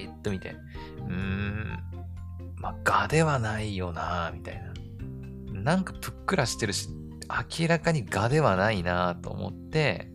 [0.07, 0.55] ーっと見て。
[0.99, 1.79] うーん。
[2.57, 4.61] まあ、ガではないよなみたい
[5.53, 5.61] な。
[5.61, 6.89] なんかぷっくらしてるし、
[7.59, 10.11] 明らかにガではないなと思って、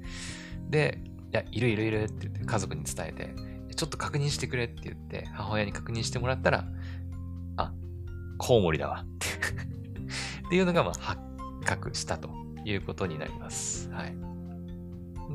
[0.69, 1.01] で、
[1.33, 3.35] いや、いるいるいるって言って家族に伝えて、
[3.75, 6.67] ちょっと確認してくれって言って、母親に確認してもらったら、
[7.57, 7.73] あ、
[8.39, 9.27] コウモリだわって
[10.47, 11.21] っていうのが、まあ、発
[11.65, 12.31] 覚したと
[12.65, 13.91] いうことになります。
[13.91, 14.17] はい。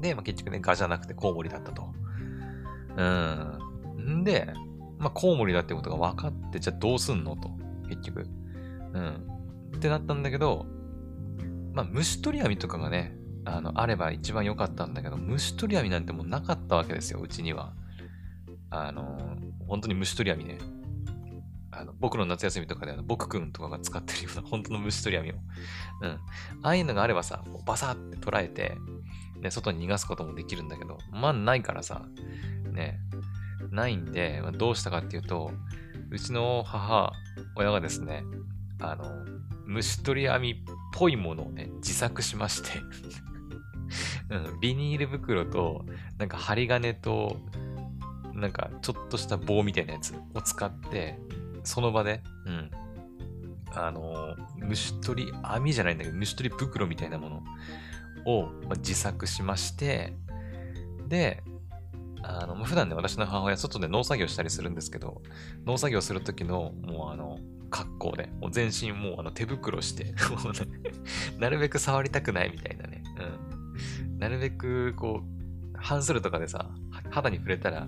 [0.02, 1.94] で、まあ、結局ね、ガじゃなくてコウモリだったと。
[2.98, 4.22] うん。
[4.22, 4.54] んで、
[4.98, 7.50] まあ、コウモリだってことが分かって、じゃあどうすんのと。
[7.90, 8.26] 結局。
[8.94, 9.28] うん。
[9.76, 10.66] ってなったんだけど、
[11.74, 17.74] まあ、虫取り網とかがね、あの、あれば一番良かったんだけど、虫取り網なんてもうなかったわけですよ、うちには。
[18.70, 19.18] あの、
[19.68, 20.58] 本当に虫取り網ね。
[21.82, 25.36] あの僕の夏休みとかであの僕くんとかが使ってるような本当の虫取り網を。
[26.02, 26.10] うん。
[26.12, 26.20] あ
[26.62, 28.78] あいうのがあればさ、バサって捉えて、
[29.40, 32.06] ね、外に逃がすこともできるんだけど、まあないからさ、
[32.72, 33.00] ね、
[33.72, 35.52] ないんで、まあ、どうしたかっていうと、
[36.12, 37.12] うちの母
[37.56, 38.24] 親がですね、
[38.80, 39.26] あの、
[39.66, 40.56] 虫取り網っ
[40.94, 42.82] ぽいものをね、自作しまして
[44.30, 45.86] うん、ビニール袋と、
[46.18, 47.38] なんか針金と、
[48.34, 51.20] なんかちょっとした棒みたいなやつを使って、
[51.64, 52.72] その場で、うん、
[53.74, 57.44] あの、虫取り網じゃないんだけど、虫取り袋みたいなもの
[58.26, 60.14] を、まあ、自作しまして、
[61.08, 61.44] で、
[62.24, 65.22] あの、普段ね、私の母親、外で農作業したりするんですけど、
[65.66, 70.14] 農作業するときの、もうあの、格好で、もう全身もうあの手袋して、
[71.40, 73.04] なるべく触りたくないみたいなね、
[74.04, 74.20] うん。
[74.20, 76.70] なるべく、こう、半袖とかでさ、
[77.10, 77.88] 肌に触れたら、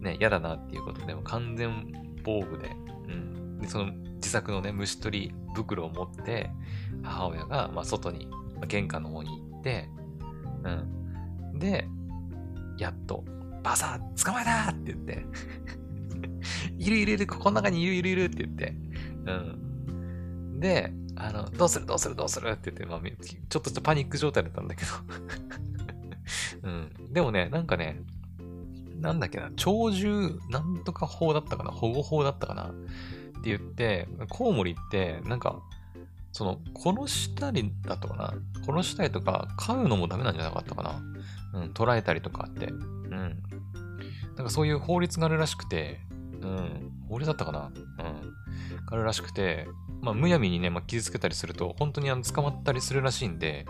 [0.00, 1.92] ね、嫌だなっていうことで、も完全
[2.24, 2.70] 防具で、
[3.08, 3.58] うん。
[3.58, 6.50] で、その自作のね、虫取り袋を持って、
[7.02, 9.88] 母親が、まあ、外に、まあ、玄関の方に行って、
[10.64, 11.58] うん。
[11.58, 11.88] で、
[12.78, 13.24] やっと、
[13.62, 15.26] バサッ捕まえたって言って
[16.78, 18.74] いるいるいる、ここの中にいるいるいるって言って、
[19.26, 20.60] うん。
[20.60, 24.90] で、あの、どうするどうするどうするって言って、まあ、ちょっとしたパニック状態だったんだけど
[26.62, 27.12] うん。
[27.12, 28.00] でもね、なんかね、
[29.00, 32.76] なんだっけな、鳥獣なんとか法だったかな保護法だったかなって
[33.44, 35.60] 言って、コウモリって、なんか、
[36.32, 38.34] その、殺したりだとかな
[38.66, 41.02] 殺したりとか、飼うのもダメなんじゃなかったかな
[41.54, 42.66] うん、捕らえたりとかって。
[42.66, 43.42] うん。
[44.36, 46.00] なんかそういう法律があるらしくて、
[46.42, 48.34] うん、法律だったかなうん。
[48.90, 49.66] あるらしくて、
[50.00, 53.66] まあ、むやみにね、まあ、傷つけたりすると、本当にあの捕まったりするらしいんで、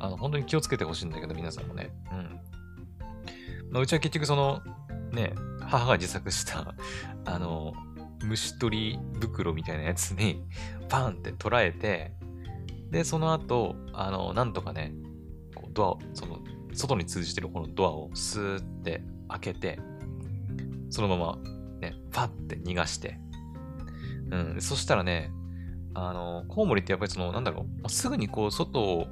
[0.00, 1.90] あの、本当に気をつけてほしいんだけど、皆さんもね。
[2.10, 2.40] うん。
[3.74, 4.62] まあ、うちは結局その、
[5.10, 6.76] ね、母が自作した
[7.26, 7.74] あの、
[8.22, 10.44] 虫取り袋みたいなやつに、
[10.88, 12.14] パンって捉えて、
[12.92, 14.94] で、その後、あの、なんとかね、
[15.56, 16.38] こうドアを、その、
[16.72, 19.80] 外に通じてるこのドアをスーって開けて、
[20.88, 21.38] そのまま、
[21.80, 23.18] ね、パッて逃がして、
[24.30, 25.32] うん、そしたらね、
[25.94, 29.08] あの、コウモリってやっぱりその、なんだろう、すぐにこう、外を、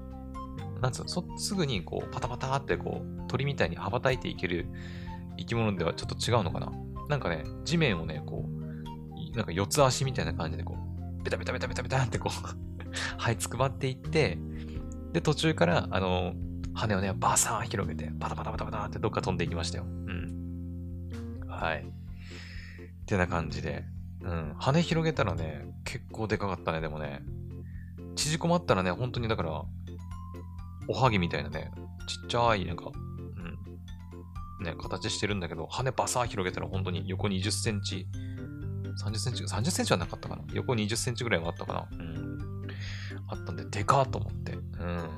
[0.80, 4.66] なんつうの、すぐにこう、パタパタってこう、鳥みたいに羽ばたいていける
[5.38, 6.70] 生き物ではちょっと違うのかな？
[7.08, 12.56] なんかね、地面をね、こう、なんか四つ足みたいな感じでこう、ベタベタベタベタベタってこう
[13.18, 14.38] はいつくばっていって、
[15.12, 16.34] で、途中から、あの、
[16.74, 19.84] 羽をね、バーサーン広げて、パタパタパタパタってどっか飛んでいきましたよ。
[19.84, 21.40] うん。
[21.48, 21.80] はい。
[21.82, 21.84] っ
[23.06, 23.84] てな感じで。
[24.22, 24.54] うん。
[24.58, 27.22] 羽広げたらね、結構でかかったね、でもね。
[28.16, 29.64] 縮こまったらね、本当にだから、
[30.88, 31.70] おはぎみたいなね、
[32.06, 32.90] ちっちゃい、なんか、
[34.62, 38.06] ね、形してるんだけど、羽バサー広げたら本当に横20センチ、
[39.04, 40.42] 30センチ、30センチはなかったかな。
[40.52, 41.88] 横20センチぐらいはあったかな。
[41.92, 42.68] うん。
[43.28, 44.52] あったんで、でかーと思って。
[44.52, 45.10] うん。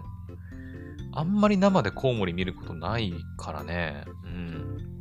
[1.12, 4.04] あんまり生でコウモリ見ることないからね。
[4.24, 4.98] うん。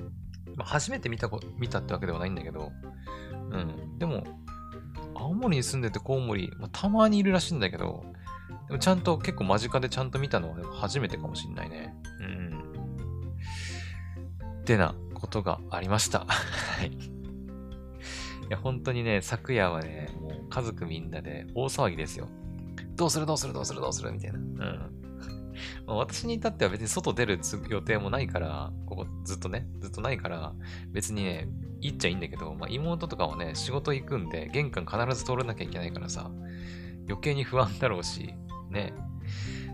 [0.56, 2.72] まあ、初めて見たこ、見たってわけではないんだけど、
[3.52, 3.98] うん。
[3.98, 4.24] でも、
[5.16, 8.04] 青森に住んでてコウモリ、まあ、たまにいるらしいんだけど、
[8.68, 11.96] でもちゃんと結構間近でちゃんと見たのは初めてかもしんないね。
[14.64, 16.20] ってなことがありました。
[16.26, 16.88] はい。
[16.88, 16.92] い
[18.50, 22.30] や、本当にね、昨夜はね、もう家族みんなで大騒ぎですよ。
[22.96, 23.26] どうする？
[23.26, 23.54] どうする？
[23.54, 23.82] どうする？
[23.82, 24.12] どうする？
[24.14, 24.40] みたいな。
[24.40, 24.56] うん。
[25.86, 30.54] まあ、私に至っては別に外出る予定もないから、ここずっとね、ずっとないから、
[30.92, 31.50] 別にね、
[31.82, 36.32] 行っちゃいいんだけど、まあ、妹とかはね、仕事行くんで、玄関必ず通らなきゃいけないからさ、
[37.08, 38.34] 余計に不安だろうし、
[38.70, 38.94] ね。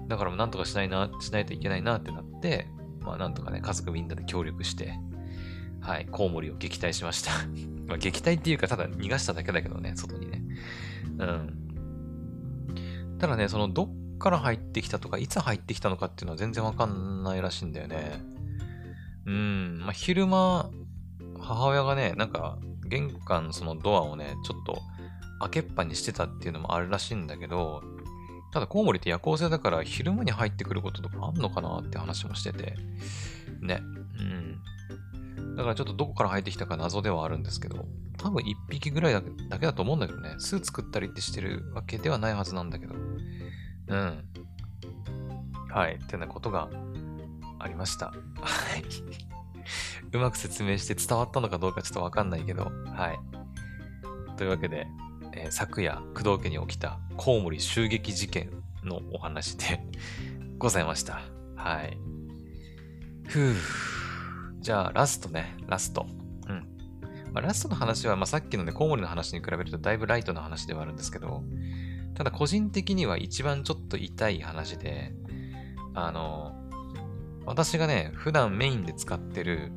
[0.07, 2.67] だからもうなんとかしないな、しないといけないなってなって、
[3.01, 4.93] まあなんとかね、家族みんなで協力して、
[5.81, 7.31] はい、コウモリを撃退しました。
[7.87, 10.41] まあ撃退っていうか、ただ逃がしただけだけどね、外にね。
[11.17, 11.59] うん。
[13.19, 18.21] ただね、そのどっから入ってきたとか、いつ入ってきたのかっていうのは全然わかんないらしいんだよね。
[19.25, 20.69] うん、まあ、昼間、
[21.39, 24.81] 母親がね、なんか、玄関そのドアをね、ちょっと
[25.39, 27.83] 開けっぱにしてたっていうのもあるらしいんだけど、
[28.51, 32.75] ただコウモリって夜行性だから昼間に入ってくることとかあんのかなって話もしてて、
[33.61, 33.81] ね。
[34.19, 35.55] うん。
[35.55, 37.85] だからちょっとどこから入ってきたか謎ではあるんですけど、
[38.17, 44.23] 多分1匹ぐらいだけだけだと思うんだけどね、巣作ったりってしてるわけではないはずなんだけど、うん。
[45.69, 45.95] はい。
[45.95, 46.69] ってなことが
[47.59, 48.07] ありました。
[48.07, 48.13] は
[48.77, 48.83] い。
[50.11, 53.19] うまく説明して伝わったのかどうかちょっとわかんないけど、はい。
[54.37, 54.87] というわけで、
[55.39, 58.51] えー、昨夜、工藤家に起きたコウモリ襲撃事件
[58.83, 59.79] のお話で
[60.59, 61.21] ございました。
[61.55, 61.97] はい。
[63.27, 63.55] ふぅ。
[64.59, 66.05] じゃあ、ラストね、ラスト。
[66.47, 66.67] うん。
[67.31, 71.43] まあ、ラストの話は、まあ、さっきのね、コウモリの話に比べるとだいぶライトな話ではあるんですけど、
[72.15, 75.13] ただ個人的には一番ちょっと痛い話で、
[75.93, 76.53] あの、
[77.45, 79.71] 私がね、普段メインで使ってる、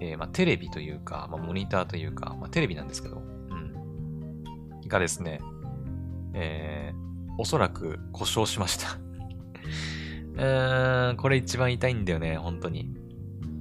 [0.00, 3.22] えー、まあ、テレビというか、まあ、モニターというか、まあ、テレビなんですけど、
[4.92, 5.40] がですね、
[6.34, 8.98] えー、おそらく故障しました
[10.34, 12.94] うーん、これ一番痛いんだよね、本当に。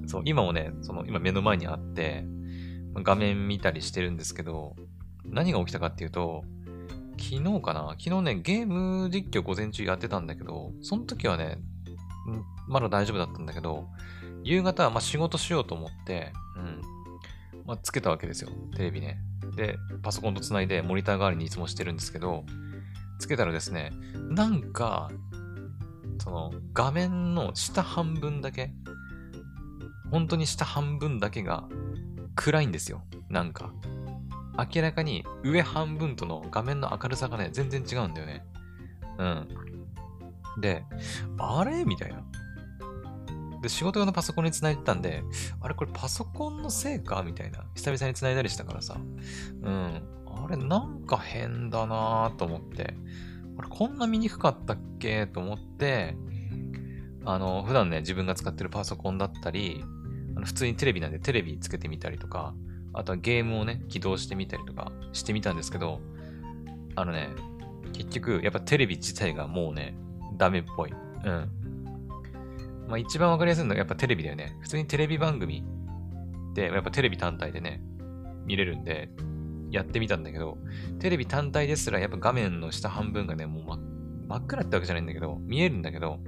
[0.08, 2.26] そう、今もね、その、今目の前にあって、
[2.96, 4.76] 画面見たりしてるんですけど、
[5.26, 6.44] 何が起きたかっていうと、
[7.18, 7.96] 昨日かな？
[7.98, 11.60] 昨日ね、ゲーム実況午前中やってたんだけど、その時はね、
[12.68, 13.88] まだ大丈夫だったんだけど、
[14.44, 16.82] 夕方はま仕事しようと思って、うん。
[17.66, 18.50] まあ、つけたわけですよ。
[18.76, 19.20] テレビね。
[19.56, 22.46] で、パソコンとつないでモニター代わりにいつもしてるんですけど、
[23.20, 23.92] つけたらですね、
[24.30, 25.12] なんか、
[26.20, 28.74] その画面の下半分だけ、
[30.12, 31.68] 本当に下半分だけが
[32.36, 33.04] 暗いんですよ。
[33.30, 33.74] なんか。
[34.74, 38.46] 明らかに上半分との画面の明るさがね、全然違うんだよね。
[39.18, 39.48] うん。
[40.60, 40.84] で、
[41.40, 41.86] あれ？
[41.86, 42.22] みたいな。
[43.62, 45.24] で、仕事用のパソコンに繋いでたんで、
[45.60, 47.24] あれこれパソコンのせいか？
[47.24, 47.64] みたいな。
[47.76, 48.98] 久々に繋いだりしたからさ。
[49.62, 50.02] うん。
[50.26, 52.96] あれなんか変だなぁと思って。
[53.58, 55.28] あれこんな見にくかったっけ？
[55.28, 56.16] と思って、
[57.26, 59.84] あの、普段ね、自分が使ってるパソコンだったり、
[60.36, 62.56] あの普通にテレビなんでテレビつけてみたりとか、
[62.94, 66.02] あとはゲームをね、起動してみたりとかしてみたんですけど、
[66.96, 67.30] あのね、
[67.94, 69.96] 結局、やっぱテレビ自体がもうね、
[70.38, 70.94] ダメっぽい。
[71.24, 71.52] うん。
[72.92, 74.58] まあ一番わかりやすいのはやっぱテレビだよね。
[74.60, 75.64] 普通にテレビ番組
[76.54, 77.82] で、やっぱテレビ単体でね、
[78.46, 79.10] 見れるんで、
[79.72, 80.58] やってみたんだけど、
[81.00, 83.80] テレビ単体ですらやっぱ画面の下半分がね、もう真
[84.28, 86.20] 真っ暗ってわけじゃないんだけど、見えるんだけど、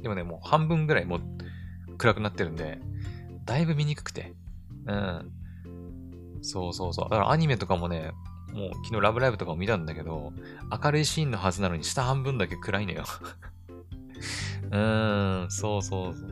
[0.00, 1.20] でもね、もう半分ぐらいもう
[1.98, 2.78] 暗くなってるんで、
[3.44, 4.32] だいぶ見にくくて。
[4.86, 5.30] うん。
[6.40, 7.04] そうそうそう。
[7.10, 8.12] だからアニメとかもね、
[8.54, 10.32] もう昨日ラブライブとかも見たんだけど、
[10.82, 13.04] 明るいシーンのはずなのに下半分だけ暗いのよ
[14.70, 16.30] うーん、そうそうそう。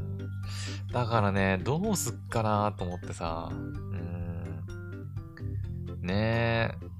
[0.92, 4.64] だからね、どうすっかなと思ってさ、うーん。
[6.02, 6.92] ねえ。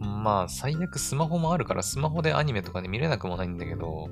[0.00, 4.10] まあ、最悪スマホもあるから、スマホでアニメとかで見れなくもないんだけど、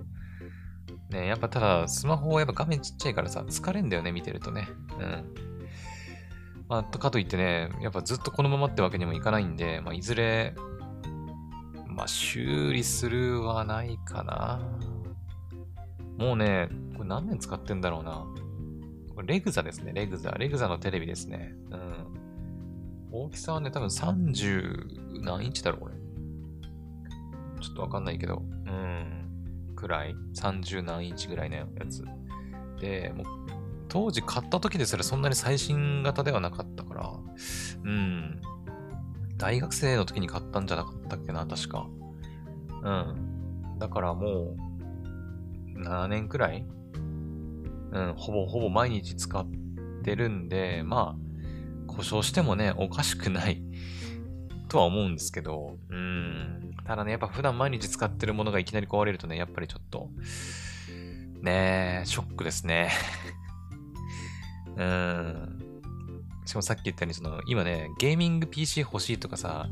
[1.11, 4.69] ねやっぱただ、スマホはやっぱ画面ちっちゃいからさ、疲れんだよね、見てるとね。
[4.99, 5.25] うん。
[6.69, 10.55] まあ、かといってね、やっぱずっとこのままってわけにもいかないんで、まあ、いずれ、
[11.87, 14.61] まあ、修理するはないかな。
[16.17, 18.27] もうね、これ何年使ってんだろうな。
[19.15, 20.31] これレグザですね、レグザ。
[20.33, 21.55] レグザのテレビですね。
[21.71, 22.07] うん。
[23.13, 25.95] 大きさはね、多分30何インチだろ、これ。
[27.61, 28.43] ちょっとわかんないけど。
[28.67, 29.73] うん。
[29.77, 32.05] くらい ?30 何インチぐらいのやつ。
[32.81, 33.27] で、もう
[33.89, 37.13] 当時買った時ですらそんなに最新型ではなかったから、
[37.85, 38.41] うん。
[39.37, 41.87] 大学生の時に買ったんじゃなかったっけな、確か。
[42.83, 43.79] うん。
[43.79, 44.57] だからもう、
[45.77, 46.65] 7年くらい？
[47.93, 49.47] うん、ほぼほぼ毎日使っ
[50.03, 51.23] てるんで、まあ、
[51.87, 53.63] 故障してもね、おかしくない
[54.69, 56.71] とは思うんですけど、うん。
[56.85, 60.09] ただね、やっぱ普段毎日使ってるものがいきなり壊れるとね、やっぱりちょっと、
[61.43, 62.91] ねえ、ショックですね。
[64.77, 65.59] うん。
[66.47, 69.69] しかもさっき言ったように、その、今ね、ゲーミング PC 欲しいとかさ、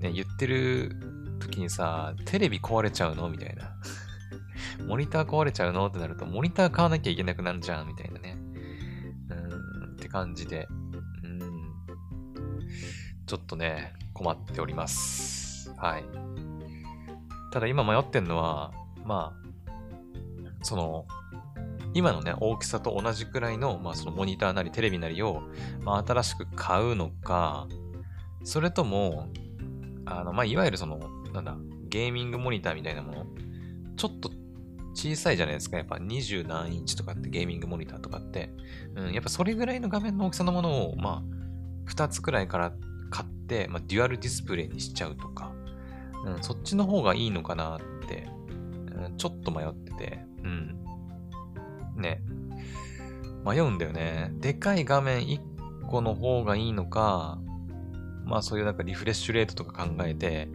[0.00, 0.94] ね、言ってる
[1.40, 3.28] 時にさ、テレビ壊れちゃうの？
[3.28, 3.74] みたいな。
[4.86, 5.86] モニター壊れちゃうの？
[5.86, 8.38] ってなると、モニター買わなきゃいけなくなるじゃんみたいなね。
[9.30, 10.68] うん、って感じで。
[11.24, 11.72] うん。
[13.26, 15.72] ちょっとね、困っております。
[15.76, 16.04] はい。
[17.52, 18.72] ただ今迷ってんのは、
[19.04, 19.46] まあ、
[20.62, 21.06] その、
[21.94, 25.42] 今のね、大きさと同じくらいの、まあ、そのモニターなりテレビなりを、
[25.80, 27.66] まあ、新しく買うのか、
[28.44, 29.28] それとも、
[30.04, 30.98] あの、まあ、いわゆるその、
[31.32, 31.56] なんだ、
[31.88, 33.26] ゲーミングモニターみたいなもの、
[33.96, 34.30] ちょっと
[34.96, 35.76] 小さいじゃないですか。
[35.76, 38.50] やっぱ20何インチとかってゲーミングモニターとかって。
[38.94, 41.22] うん、やっぱそれぐらいの画面の大きさのものを、ま
[41.86, 42.72] あ、2つくらいから
[43.10, 45.52] 買って、まあ、デュアルディスプレイにしちゃうとか、
[46.24, 48.26] うん、そっちの方がいいのかなって、
[48.96, 50.82] うん、ちょっと迷ってて、うん。
[51.96, 52.22] ね、
[53.44, 54.32] 迷うんだよね。
[54.38, 55.40] でかい画面1
[55.88, 57.38] 個の方がいいのか、
[58.24, 60.48] まあそういうなんかリフレッシュレートとか考えて、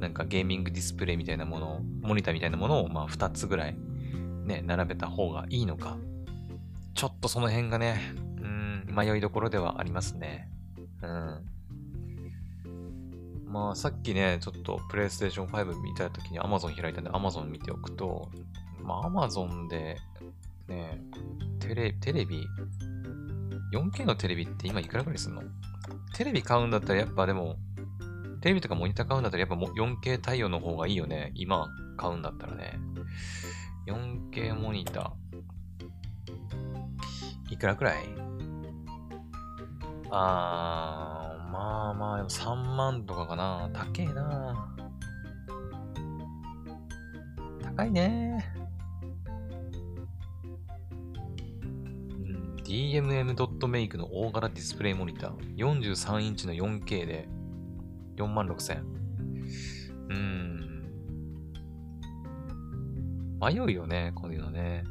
[0.00, 3.76] なんかゲーミングディスプレイみたいなものを、モニターみたいなものをまあ2つぐらい
[4.44, 5.96] ね、並べた方がいいのか。
[6.94, 10.48] ちょっとその辺がね、うん、迷いどころではありますね。
[11.02, 11.50] うん。
[13.46, 18.28] まあさっきね、ちょっとプレイステーション5見た時に Amazon 開いたんで Amazon 見ておくと、
[18.82, 19.96] まあ Amazon で
[20.68, 21.00] ね
[21.60, 22.44] テレテレビ
[23.72, 25.42] ?4K のテレビって今いくらぐらいするの？
[26.14, 27.56] テレビ買うんだったらやっぱでも、
[28.44, 31.32] テレビとかモニター買うんだったらやっぱ 4K 対応の方がいいよね。
[31.34, 31.66] 今
[31.96, 32.78] 買うんだったらね。
[33.86, 37.54] 4K モニター。
[37.54, 38.04] いくらくらい？
[40.10, 43.70] あー、まあまあ、3万とかかな。
[43.72, 44.76] 高えな。
[47.62, 48.44] 高いね。
[52.62, 55.56] DMM.make の大柄ディスプレイモニター。
[55.56, 57.26] 43インチの 4K で
[58.16, 58.84] 4万6千。
[60.08, 60.54] うーん。
[63.40, 64.84] 迷うよね、こういうのね。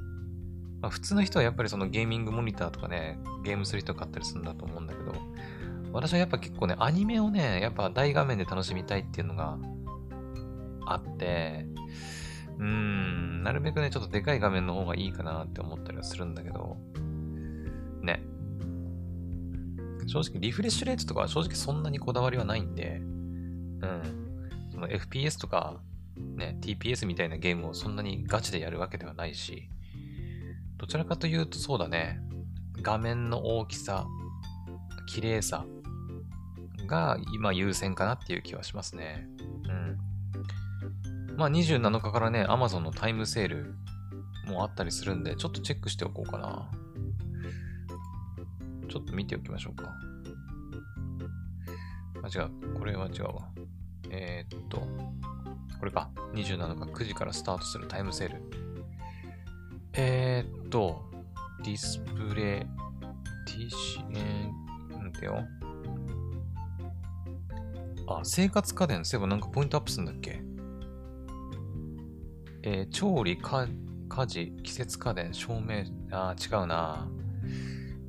[0.82, 5.14] まあ、普通の人はやっぱりそのゲーミングモニターとかね、ゲームする人買ったりするんだと思うんだけど、
[5.94, 9.58] 私はやっぱ結構ね、アニメをね、やっぱ大画面で楽しみたいっていうのが
[10.86, 11.68] あって、
[12.58, 16.78] うーん、なるべくね、ちょっとでかい画面の方がいいかなって思ったりはするんだけど、
[20.08, 24.50] 正直、リフレッシュレートとかは正直そんなにこだわりはないんで、うん。
[24.72, 25.80] その FPS とか、
[26.18, 29.70] ね、TPS みたいなゲームをそんなにガチでやるわけではないし、
[30.78, 32.20] どちらかというとそうだね、
[32.82, 34.06] 画面の大きさ、
[35.08, 35.66] 綺麗さ
[36.88, 39.28] が今優先かなっていう気はしますね。
[39.68, 41.38] うん。
[41.38, 43.76] まあ27日からね、Amazon のタイムセール
[44.48, 46.70] もあったりするんで、ちょっとチェックしておこうかな。
[48.88, 49.94] ちょっと見ておきましょうか。
[52.24, 52.74] あ、違う。
[52.78, 53.50] これは違うわ。
[54.10, 54.88] えー、っと、
[55.80, 56.10] これか。
[56.34, 58.42] 27日9時からスタートするタイムセール。
[59.94, 61.12] えー、っと、
[61.64, 65.44] ディスプレイ、TC、えー、なんてよ。
[68.08, 70.42] あ、生活家電、そういえばなんかポイントアップするんだっけ？
[72.64, 73.68] えー、調理、家
[74.28, 77.08] 事、季節家電、照明、あ、違うな。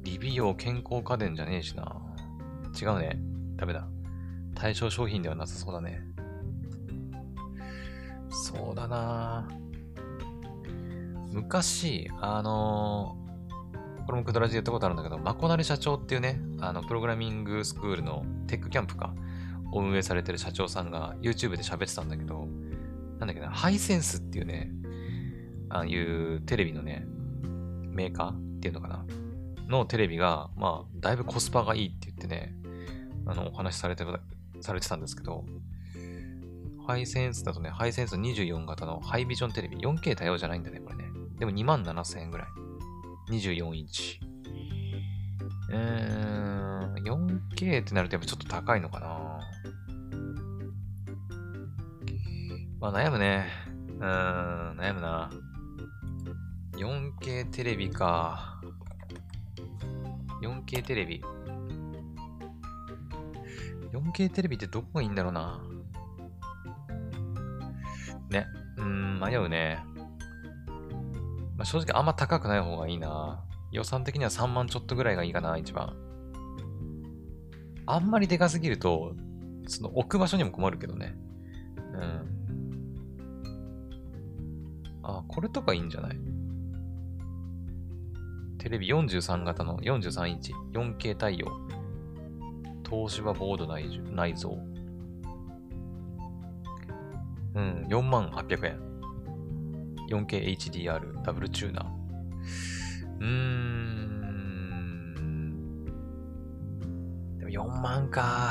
[0.05, 2.01] 理美容健康家電じゃねえしな。
[2.81, 3.19] 違うね。
[3.57, 3.89] ダメだ。
[4.55, 6.03] 対象商品ではなさそうだね。
[8.31, 9.49] そうだな
[11.33, 19.15] 昔、あのー、これもクドラジで言ったことあるんだけど、マコナレ社長っていうね、あの、プログラミングスクールのテックキャンプか、
[19.73, 22.47] を運営されてる社長さんが YouTube で喋ってたんだけど、
[23.19, 24.71] なんだっけな、ハイセンスっていうね、
[25.69, 27.07] ああいうテレビのね、
[27.91, 29.05] メーカーっていうのかな。
[29.69, 32.55] のテレビが、まあ、だいぶコスパがいいって言ってね、
[33.27, 34.05] あの、お話しされて、
[34.61, 35.45] されてたんですけど、
[36.87, 41.05] ハイセンスだとね、ハイセンス24型のハイビジョンテレビ、4K 対応じゃないんだね、これね。
[41.39, 42.47] でも2万7000円ぐらい。
[43.31, 44.21] 24インチ。
[45.71, 46.95] うーん、
[47.57, 49.41] 4K ってなるとやっぱちょっと高いのかな
[52.81, 53.47] まあ悩むね。
[53.99, 55.31] うーん、悩むな。
[56.77, 58.54] 4K テレビか。
[60.75, 61.23] 4K テレビ。
[63.93, 65.63] 4K テレビってどこがいいんだろうな。
[68.31, 68.47] ね。
[68.79, 69.79] うん、迷うね。
[71.57, 73.45] まあ、正直あんま高くない方がいいな。
[73.71, 75.97] 予算的には3万ちょっとぐらいがいいかな、一番。
[77.87, 79.15] あんまりでかすぎると、
[79.69, 81.15] その置く場所にも困るけどね。
[81.77, 82.27] うん。
[85.05, 86.19] あ、これとかいいんじゃない？
[88.65, 91.49] テレビ43型の43インチ 4K 対応。
[92.89, 94.55] 東芝ボード内内蔵。
[97.57, 98.81] うん、4万800円。
[100.11, 101.85] 4K HDR ダブルチューナー。
[103.21, 104.25] うーん。
[107.37, 108.51] でも4万か。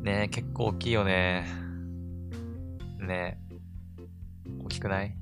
[0.00, 1.44] ね結構大きいよね。
[3.06, 3.38] ね
[4.64, 5.21] 大きくない？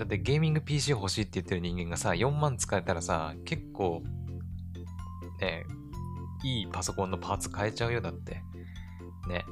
[0.00, 4.02] だってゲーミング PC 欲しいって言ってる人間がさ、4万使えたらさ、結構、
[5.40, 5.66] ね、
[6.42, 8.42] いいパソコンのパーツ変えちゃうよ、だって。
[9.28, 9.44] ね。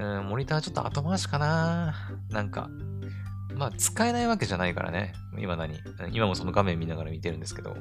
[0.00, 1.94] うん、モニターちょっと後回しかな
[2.30, 2.68] なんか。
[3.54, 5.12] まあ、使えないわけじゃないからね。
[5.38, 5.78] 今何？
[6.10, 7.76] 今もその画面見ながら見てるんですけど。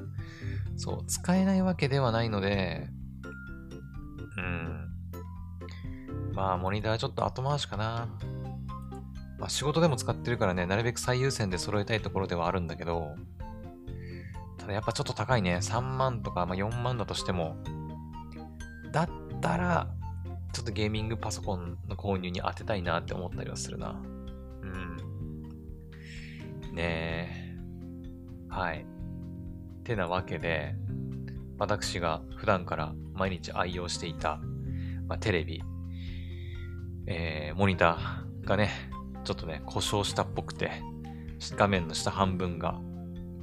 [0.77, 2.87] そう、使えないわけではないので、
[4.37, 4.89] うん。
[6.35, 8.07] まあ、モニターちょっと後回しかな。
[9.39, 13.15] まあ、仕事でも使ってるからね、なるべく最優先で揃えたいところではあるんだけど、
[14.57, 15.57] ただやっぱちょっと高いね。
[15.61, 17.55] 3万とか、まあ、4万だとしても、
[18.91, 19.09] だっ
[19.41, 19.87] たら、
[20.51, 24.01] ちょっとゲーミングパソコンの購入に当てたいなって思ったりはするな。
[24.61, 24.97] うん。
[26.73, 27.57] ねえ。
[28.49, 28.85] はい。
[29.83, 30.75] てなわけで、
[31.57, 34.39] 私が普段から毎日愛用していた、
[35.07, 35.61] まあ、テレビ、
[37.07, 38.69] えー、モニターがね、
[39.23, 40.71] ちょっとね、故障したっぽくて、
[41.55, 42.79] 画面の下半分が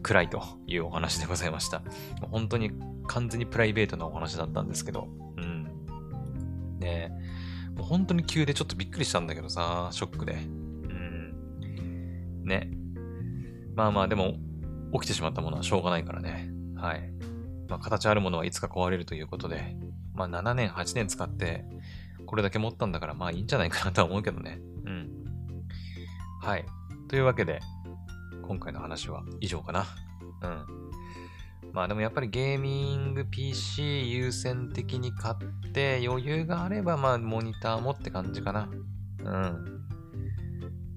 [0.03, 1.83] 暗いというお話でございました。
[2.31, 2.71] 本当に
[3.07, 5.65] 完全にプライベートなお話だったんですけど、うん。
[6.79, 7.13] ね
[7.77, 10.33] もう本当に急でちょっとびっくりしたんだけどさ、ショックで。
[10.33, 11.35] うん。
[12.45, 12.71] ね。
[13.75, 14.37] まあまあ、でも、
[14.93, 16.51] 起きてしまったものはしょうがないからね。
[16.77, 17.11] はい。
[17.69, 19.77] まあ、形あるものはいつか壊れるということで、
[20.15, 21.65] まあ、7年、8年使って、
[22.25, 24.61] これだけ持ったんだから、まあいいんじゃないかなとは思うけどね。
[26.47, 26.65] はい。
[27.09, 27.59] というわけで、
[28.47, 29.85] 今回の話は以上かな。
[30.43, 31.73] うん。
[31.73, 38.69] まあでもやっぱりゲーミング PC 優先的に買って余裕があればまあモニターもって感じかな。
[39.25, 39.83] うん。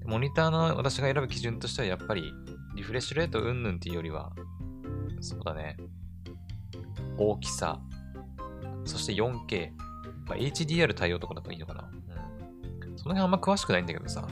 [0.04, 2.32] モニターの私が選ぶ基準としてはやっぱり
[2.76, 4.30] リフレッシュレートうんぬんっていうよりは、
[5.20, 5.76] そうだね。
[7.18, 7.80] 大きさ、
[8.84, 9.72] そして 4K、
[10.28, 11.90] まあ、HDR 対応とかだといいのかな。
[12.86, 12.96] うん。
[12.96, 14.28] その辺あんま詳しくないんだけどさ。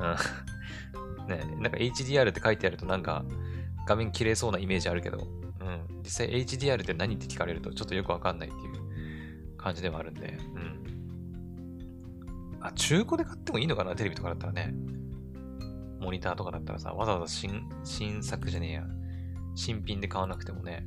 [0.00, 3.24] ねなんか HDR って書いてあるとなんか
[3.86, 5.18] 画面綺麗そうなイメージあるけど、
[5.60, 6.02] うん。
[6.02, 10.80] 実際 HDR って何って聞かれるとちょっとよくわかんないっていう感じではあるんで、うん。
[12.60, 13.96] あ、中古で買ってもいいのかな？
[13.96, 14.74] テレビとかだったらね。
[16.00, 18.84] モニターとかだったらさ、わざわざ新、新作じゃねえや。
[19.54, 20.86] 新品で買わなくてもね。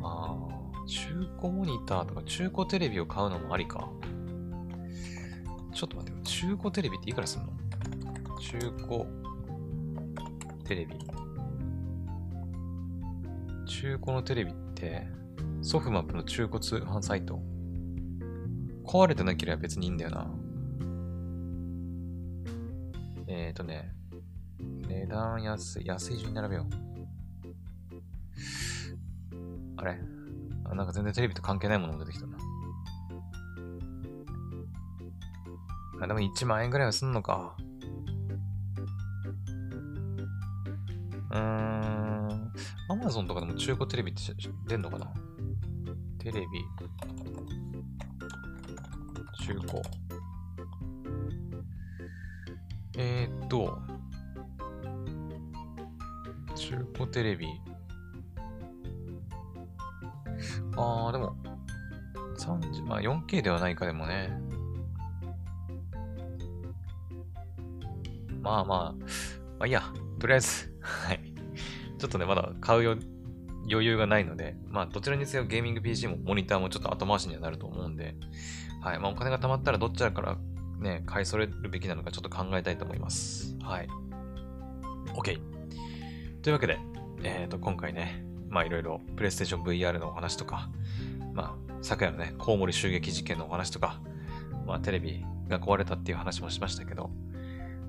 [0.00, 1.08] ああ、中
[1.40, 3.88] 古モニターとか中古テレビを買うのもありか。
[5.74, 6.22] ちょっと待って。
[6.22, 7.52] 中古テレビっていくらすんの？
[8.38, 9.06] 中古
[10.64, 10.94] テレビ。
[13.66, 15.06] 中古のテレビって、
[15.62, 17.40] ソフマップの中古通販サイト。
[18.84, 20.30] 壊れてなければ別にいいんだよな。
[23.26, 23.92] えっ、ー、とね、
[24.88, 26.86] 値段安い、安い順に並べよう。
[29.78, 29.98] あれ？
[30.64, 32.36] あなんか全然テレビと関係ないものが出てきたな。
[36.02, 37.56] あ、でも1万円ぐらいはすんのか。
[41.36, 42.52] ーん。
[42.88, 44.20] アマゾンとかでも中古テレビって
[44.66, 45.12] 出んのかな？
[46.18, 46.46] テレビ。
[49.44, 49.82] 中古。
[52.98, 53.78] えー、っと、
[56.56, 57.46] 中古テレビ。
[60.76, 61.36] あー、でも、
[62.38, 64.30] 3、まあ 4K ではないかでもね。
[68.40, 68.96] まあまあ、ま
[69.60, 69.82] あいいや、
[70.18, 70.75] とりあえず。
[72.06, 72.96] ちょっとね、まだ買うよ
[73.68, 78.14] 余裕がないので、まあどちらにせよゲーミング PC もモニターもちょっと後回しにはなると思うんで、
[78.80, 79.00] はい。
[79.00, 80.36] まあお金が貯まったらどっちらから
[80.78, 83.56] ね、買い揃えるべきなのかちょっと考えたいと思います。
[83.60, 83.88] はい。
[85.16, 85.40] OK。
[86.42, 86.78] というわけで、
[87.24, 90.70] えっ、ー、と、今回ね、まあいろいろプレイステーション VR のお話とか、
[91.34, 94.00] まあ昨夜のね、コウモリ襲撃事件のお話とか、
[94.64, 97.10] まあテレビが壊れたっていう話もしましたけど、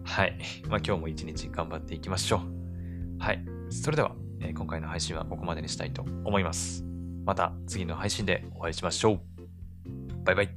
[0.04, 0.40] はい。
[0.68, 3.22] まあ今日も一日頑張っていきましょう。
[3.24, 3.57] はい。
[3.70, 6.84] それでは、え、今回の配信はここまでにしたいと思います。
[7.26, 9.20] また次の配信でお会いしましょう。
[10.24, 10.57] バイバイ。